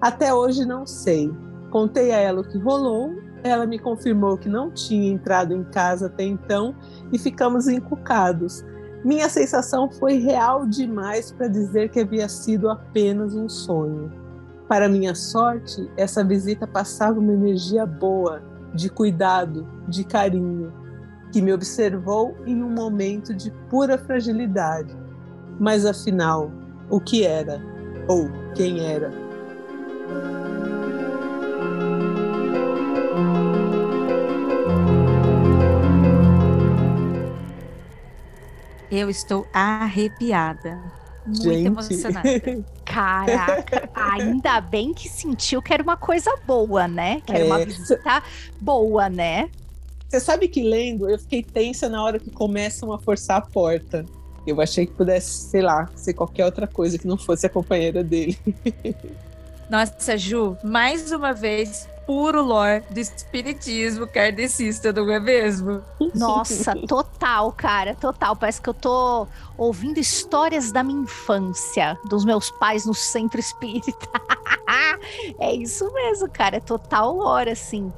[0.00, 1.32] Até hoje não sei.
[1.70, 3.12] Contei a ela o que rolou,
[3.42, 6.74] ela me confirmou que não tinha entrado em casa até então
[7.12, 8.64] e ficamos encucados.
[9.04, 14.12] Minha sensação foi real demais para dizer que havia sido apenas um sonho.
[14.68, 18.42] Para minha sorte, essa visita passava uma energia boa,
[18.74, 20.72] de cuidado, de carinho,
[21.32, 24.94] que me observou em um momento de pura fragilidade.
[25.58, 26.50] Mas afinal,
[26.90, 27.60] o que era?
[28.06, 29.10] Ou quem era?
[38.90, 40.80] Eu estou arrepiada.
[41.26, 41.66] Muito Gente.
[41.66, 42.64] emocionada.
[42.84, 47.20] Caraca, ainda bem que sentiu que era uma coisa boa, né?
[47.24, 47.46] Que era é.
[47.46, 48.22] uma visita
[48.60, 49.48] boa, né?
[50.08, 54.04] Você sabe que lendo, eu fiquei tensa na hora que começam a forçar a porta.
[54.44, 58.02] Eu achei que pudesse, sei lá, ser qualquer outra coisa que não fosse a companheira
[58.02, 58.36] dele.
[59.70, 65.80] Nossa, Ju, mais uma vez, puro lore do espiritismo kardecista, não é mesmo?
[66.12, 68.34] Nossa, total, cara, total.
[68.34, 74.08] Parece que eu tô ouvindo histórias da minha infância, dos meus pais no centro espírita.
[75.38, 77.92] é isso mesmo, cara, é total lore, assim.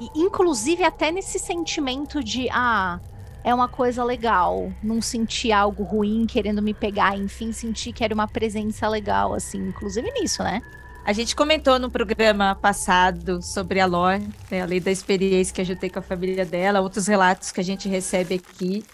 [0.00, 2.98] E, inclusive, até nesse sentimento de, ah,
[3.44, 4.72] é uma coisa legal.
[4.82, 9.58] Não sentir algo ruim querendo me pegar, enfim, sentir que era uma presença legal, assim,
[9.58, 10.62] inclusive nisso, né?
[11.08, 15.74] A gente comentou no programa passado sobre a Lore, né, além da experiência que a
[15.74, 18.84] tem com a família dela, outros relatos que a gente recebe aqui.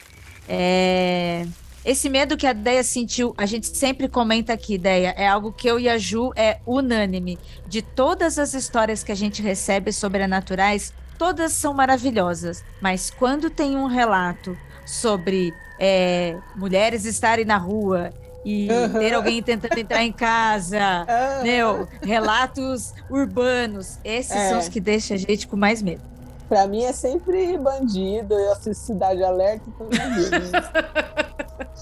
[0.49, 1.45] É...
[1.85, 5.67] Esse medo que a Deia sentiu, a gente sempre comenta aqui, Deia, é algo que
[5.67, 7.37] eu e a Ju é unânime.
[7.67, 12.63] De todas as histórias que a gente recebe sobrenaturais, todas são maravilhosas.
[12.81, 14.57] Mas quando tem um relato
[14.87, 18.13] sobre é, mulheres estarem na rua
[18.45, 18.99] e uhum.
[18.99, 21.43] ter alguém tentando entrar em casa, uhum.
[21.43, 23.99] meu, relatos urbanos.
[24.05, 24.51] Esses é.
[24.51, 26.03] são os que deixam a gente com mais medo.
[26.49, 29.89] Pra mim é sempre bandido, eu assisto Cidade Alerta, então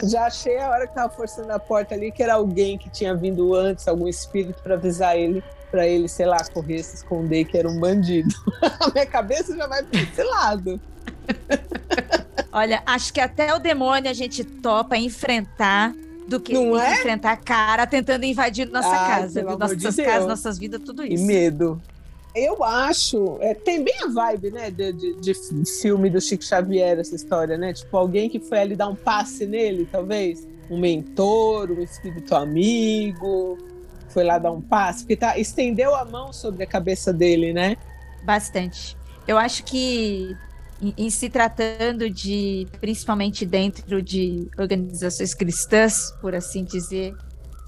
[0.08, 3.14] Já achei a hora que tava forçando a porta ali que era alguém que tinha
[3.14, 7.58] vindo antes, algum espírito para avisar ele, para ele, sei lá, correr, se esconder que
[7.58, 8.34] era um bandido.
[8.80, 10.80] a minha cabeça já vai para esse lado.
[12.52, 15.92] Olha, acho que até o demônio a gente topa enfrentar
[16.28, 16.94] do que não é?
[16.94, 21.22] enfrentar a cara tentando invadir nossa ah, casa, nossas de casas, nossas vidas, tudo isso.
[21.22, 21.80] E medo.
[22.34, 25.34] Eu acho, é, tem bem a vibe, né, de, de, de,
[25.82, 27.74] filme do Chico Xavier, essa história, né?
[27.74, 30.48] Tipo, alguém que foi ali dar um passe nele, talvez.
[30.70, 33.58] Um mentor, um espírito amigo,
[34.08, 37.76] foi lá dar um passe, porque tá, estendeu a mão sobre a cabeça dele, né?
[38.24, 38.96] Bastante.
[39.28, 40.34] Eu acho que
[40.96, 47.14] em, se tratando de, principalmente dentro de organizações cristãs, por assim dizer,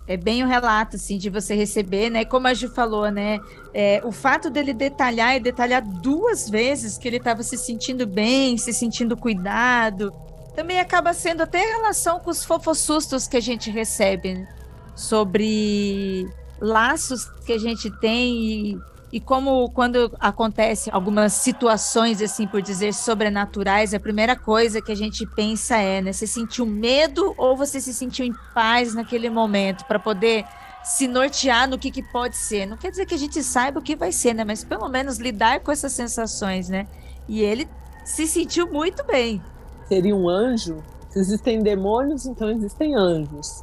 [0.07, 2.25] é bem o relato, assim, de você receber, né?
[2.25, 3.39] Como a Ju falou, né?
[3.73, 8.59] É, o fato dele detalhar e detalhar duas vezes que ele estava se sentindo bem,
[8.59, 10.13] se sentindo cuidado,
[10.55, 14.49] também acaba sendo até em relação com os fofossustos que a gente recebe, né?
[14.95, 16.29] sobre
[16.61, 18.79] laços que a gente tem e
[19.15, 24.95] e como quando acontece algumas situações, assim por dizer, sobrenaturais, a primeira coisa que a
[24.97, 26.13] gente pensa é, né?
[26.13, 30.45] Você sentiu medo ou você se sentiu em paz naquele momento para poder
[30.83, 32.67] se nortear no que, que pode ser.
[32.67, 34.43] Não quer dizer que a gente saiba o que vai ser, né?
[34.43, 36.89] Mas pelo menos lidar com essas sensações, né?
[37.29, 37.69] E ele
[38.05, 39.41] se sentiu muito bem.
[39.87, 40.83] Seria um anjo?
[41.11, 43.63] Se existem demônios, então existem anjos.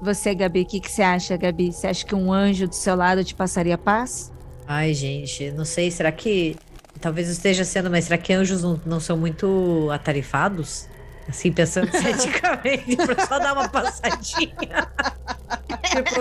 [0.00, 1.72] Você, Gabi, o que, que você acha, Gabi?
[1.72, 4.32] Você acha que um anjo do seu lado te passaria paz?
[4.66, 6.56] Ai, gente, não sei, será que.
[7.00, 10.88] Talvez esteja sendo, mas será que anjos não, não são muito atarifados?
[11.28, 14.54] Assim, pensando ceticamente, pra só dar uma passadinha.
[15.90, 16.20] tipo,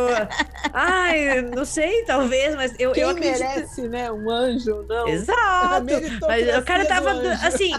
[0.73, 3.39] ai, não sei, talvez, mas eu, Quem eu acredito.
[3.39, 4.11] merece, né?
[4.11, 5.07] Um anjo, não.
[5.07, 5.85] Exato.
[6.27, 7.11] Mas o cara tava,
[7.45, 7.71] assim,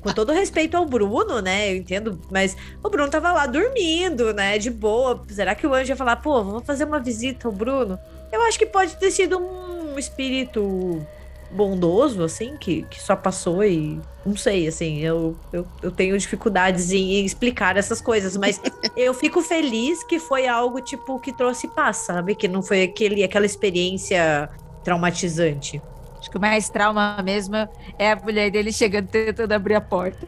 [0.00, 1.72] com todo respeito ao Bruno, né?
[1.72, 4.58] Eu entendo, mas o Bruno tava lá dormindo, né?
[4.58, 5.22] De boa.
[5.28, 7.98] Será que o anjo ia falar, pô, vou fazer uma visita ao Bruno?
[8.30, 11.06] Eu acho que pode ter sido um espírito
[11.50, 14.00] bondoso, assim, que, que só passou e.
[14.24, 18.60] Não sei, assim, eu, eu, eu tenho dificuldades em explicar essas coisas, mas
[18.96, 22.34] eu fico feliz que foi algo, tipo, que trouxe paz, sabe?
[22.34, 24.50] Que não foi aquele, aquela experiência
[24.82, 25.80] traumatizante.
[26.18, 27.54] Acho que o mais trauma mesmo
[27.98, 30.26] é a mulher dele chegando tentando abrir a porta.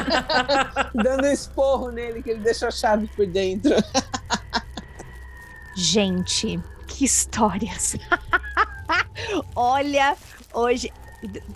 [0.94, 3.74] Dando um esporro nele, que ele deixou a chave por dentro.
[5.74, 6.60] Gente,
[6.90, 7.96] que histórias.
[9.54, 10.16] Olha,
[10.52, 10.92] hoje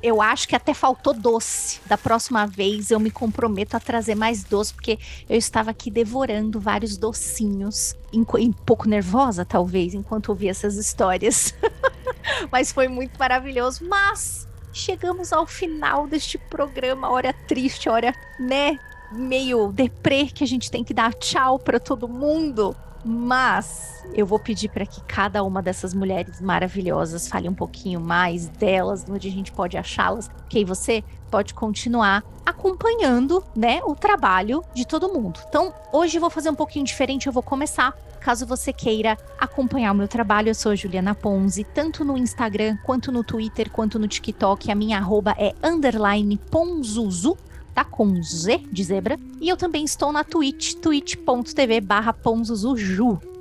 [0.03, 1.80] eu acho que até faltou doce.
[1.87, 6.61] Da próxima vez eu me comprometo a trazer mais doce, porque eu estava aqui devorando
[6.61, 11.55] vários docinhos, um pouco nervosa talvez, enquanto ouvia essas histórias.
[12.53, 13.87] Mas foi muito maravilhoso.
[13.89, 18.78] Mas chegamos ao final deste programa, hora triste, hora, né,
[19.11, 22.76] meio deprê que a gente tem que dar tchau para todo mundo.
[23.05, 28.48] Mas eu vou pedir para que cada uma dessas mulheres maravilhosas fale um pouquinho mais
[28.48, 34.62] delas, onde a gente pode achá-las, porque aí você pode continuar acompanhando, né, o trabalho
[34.74, 35.40] de todo mundo.
[35.48, 37.94] Então, hoje eu vou fazer um pouquinho diferente, eu vou começar
[38.24, 42.78] Caso você queira acompanhar o meu trabalho, eu sou a Juliana Ponzi, tanto no Instagram,
[42.82, 44.72] quanto no Twitter, quanto no TikTok.
[44.72, 47.36] A minha arroba é underline ponzuzu,
[47.75, 47.85] tá?
[47.85, 49.18] Com Z de zebra.
[49.41, 52.14] E eu também estou na Twitch, twitch.tv barra.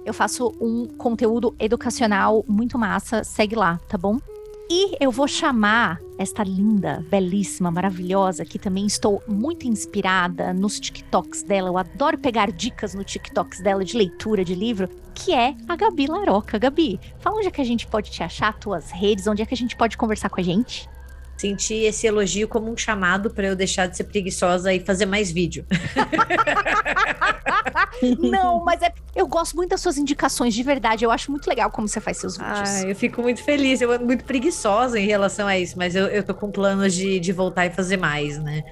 [0.06, 4.20] Eu faço um conteúdo educacional muito massa, segue lá, tá bom?
[4.70, 11.44] E eu vou chamar esta linda, belíssima, maravilhosa, que também estou muito inspirada nos TikToks
[11.44, 11.70] dela.
[11.70, 16.08] Eu adoro pegar dicas no TikToks dela de leitura de livro, que é a Gabi
[16.08, 16.58] Laroca.
[16.58, 19.54] Gabi, fala onde é que a gente pode te achar, tuas redes, onde é que
[19.54, 20.90] a gente pode conversar com a gente?
[21.38, 25.32] Senti esse elogio como um chamado para eu deixar de ser preguiçosa e fazer mais
[25.32, 25.66] vídeo.
[28.20, 31.06] Não, mas é, eu gosto muito das suas indicações, de verdade.
[31.06, 32.70] Eu acho muito legal como você faz seus vídeos.
[32.70, 33.82] Ah, eu fico muito feliz.
[33.82, 37.20] Eu ando muito preguiçosa em relação a isso, mas eu, eu tô com planos de,
[37.20, 38.64] de voltar e fazer mais, né?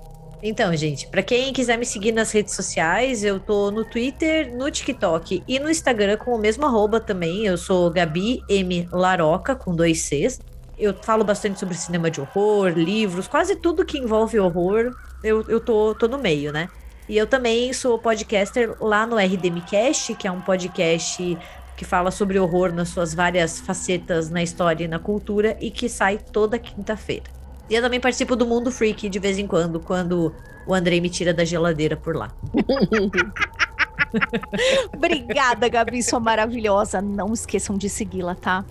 [0.43, 4.72] Então, gente, para quem quiser me seguir nas redes sociais, eu tô no Twitter, no
[4.72, 7.45] TikTok e no Instagram com o mesmo arroba também.
[7.45, 10.39] Eu sou Gabi M Laroca com dois Cs.
[10.82, 14.91] Eu falo bastante sobre cinema de horror, livros, quase tudo que envolve horror,
[15.23, 16.69] eu, eu tô, tô no meio, né?
[17.07, 21.38] E eu também sou podcaster lá no RDMcast, que é um podcast
[21.77, 25.88] que fala sobre horror nas suas várias facetas na história e na cultura e que
[25.88, 27.25] sai toda quinta-feira.
[27.69, 30.34] E eu também participo do Mundo Freak de vez em quando, quando
[30.65, 32.32] o Andrei me tira da geladeira por lá.
[34.93, 37.01] Obrigada, Gabi, sua maravilhosa.
[37.01, 38.65] Não esqueçam de segui-la, tá?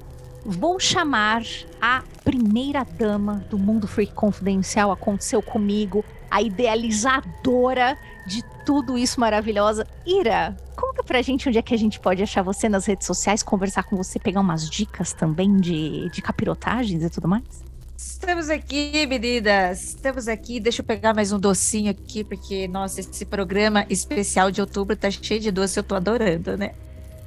[0.44, 1.42] Vou chamar
[1.80, 4.90] a primeira dama do Mundo Freak Confidencial.
[4.90, 9.86] Aconteceu comigo, a idealizadora de tudo isso maravilhosa.
[10.06, 13.42] Ira, conta pra gente onde é que a gente pode achar você nas redes sociais,
[13.42, 17.70] conversar com você, pegar umas dicas também de, de capirotagens e tudo mais.
[17.96, 19.82] Estamos aqui, meninas.
[19.82, 20.58] Estamos aqui.
[20.58, 25.10] Deixa eu pegar mais um docinho aqui, porque, nossa, esse programa especial de outubro tá
[25.10, 26.72] cheio de doce, eu tô adorando, né?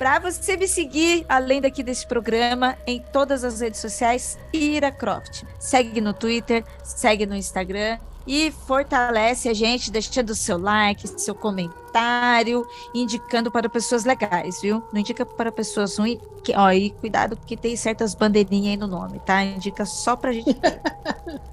[0.03, 5.45] Para você me seguir, além daqui desse programa, em todas as redes sociais, Ira Croft.
[5.57, 7.97] Segue no Twitter, segue no Instagram
[8.27, 14.83] e fortalece a gente deixando seu like, seu comentário, indicando para pessoas legais, viu?
[14.91, 18.87] Não indica para pessoas ruins, que, ó, e cuidado que tem certas bandeirinhas aí no
[18.87, 19.41] nome, tá?
[19.41, 20.49] Indica só pra gente.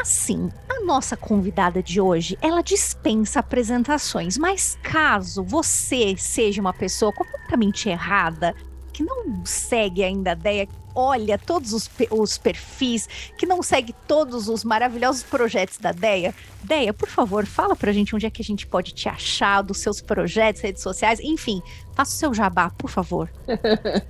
[0.00, 7.12] Assim, a nossa convidada de hoje, ela dispensa apresentações, mas caso você seja uma pessoa
[7.12, 8.54] completamente errada,
[8.92, 14.48] que não segue ainda a ideia, olha todos os, os perfis, que não segue todos
[14.48, 16.32] os maravilhosos projetos da Deia,
[16.62, 19.78] Deia, por favor, fala pra gente onde é que a gente pode te achar, dos
[19.78, 21.60] seus projetos, redes sociais, enfim,
[21.96, 23.28] faça o seu jabá, por favor.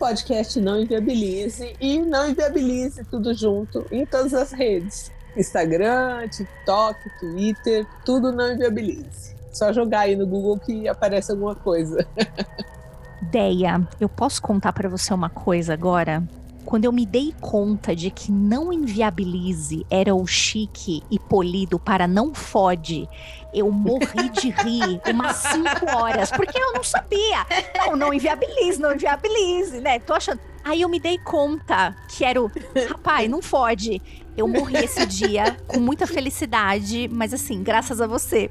[0.00, 5.16] Podcast Não Inviabilize e Não Inviabilize tudo junto em todas as redes.
[5.38, 9.36] Instagram, TikTok, Twitter, tudo não inviabilize.
[9.52, 12.06] Só jogar aí no Google que aparece alguma coisa.
[13.22, 16.22] Deia, eu posso contar para você uma coisa agora?
[16.64, 22.06] Quando eu me dei conta de que não inviabilize era o chique e polido para
[22.06, 23.08] não fode,
[23.54, 27.46] eu morri de rir umas cinco horas, porque eu não sabia.
[27.78, 29.98] Não, não inviabilize, não inviabilize, né?
[29.98, 30.40] Tô achando.
[30.62, 32.50] Aí eu me dei conta que era o.
[32.88, 34.02] Rapaz, não fode.
[34.38, 38.48] Eu morri esse dia com muita felicidade, mas assim, graças a você.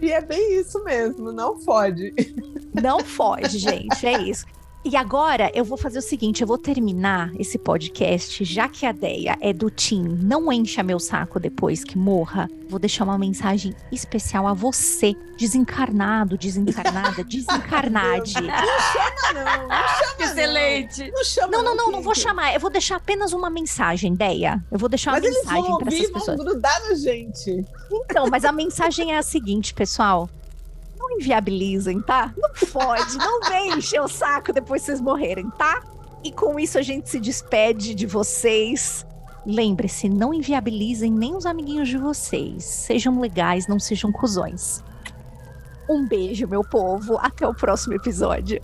[0.00, 2.14] e é bem isso mesmo, não fode.
[2.72, 4.06] Não foge, gente.
[4.06, 4.46] É isso.
[4.84, 8.90] E agora eu vou fazer o seguinte: eu vou terminar esse podcast, já que a
[8.90, 12.50] ideia é do Tim não encha meu saco depois que morra.
[12.68, 18.34] Vou deixar uma mensagem especial a você, desencarnado, desencarnada, desencarnade.
[18.34, 19.68] Não chama, não.
[19.68, 20.14] Não chama.
[20.18, 21.00] Excelente.
[21.04, 21.48] Não, não chama.
[21.48, 22.52] Não, não, não, não vou chamar.
[22.52, 24.62] Eu vou deixar apenas uma mensagem, ideia.
[24.70, 26.38] Eu vou deixar uma Mas eles mensagem vão para ouvir essas e vão pessoas.
[26.38, 27.64] grudar na gente.
[27.90, 30.28] Então, mas a mensagem é a seguinte, pessoal.
[30.98, 32.32] Não inviabilizem, tá?
[32.36, 35.82] Não fode, não vem encher o saco depois vocês morrerem, tá?
[36.22, 39.06] E com isso a gente se despede de vocês.
[39.46, 42.64] Lembre-se, não inviabilizem nem os amiguinhos de vocês.
[42.64, 44.82] Sejam legais, não sejam cuzões.
[45.88, 47.18] Um beijo, meu povo.
[47.18, 48.60] Até o próximo episódio.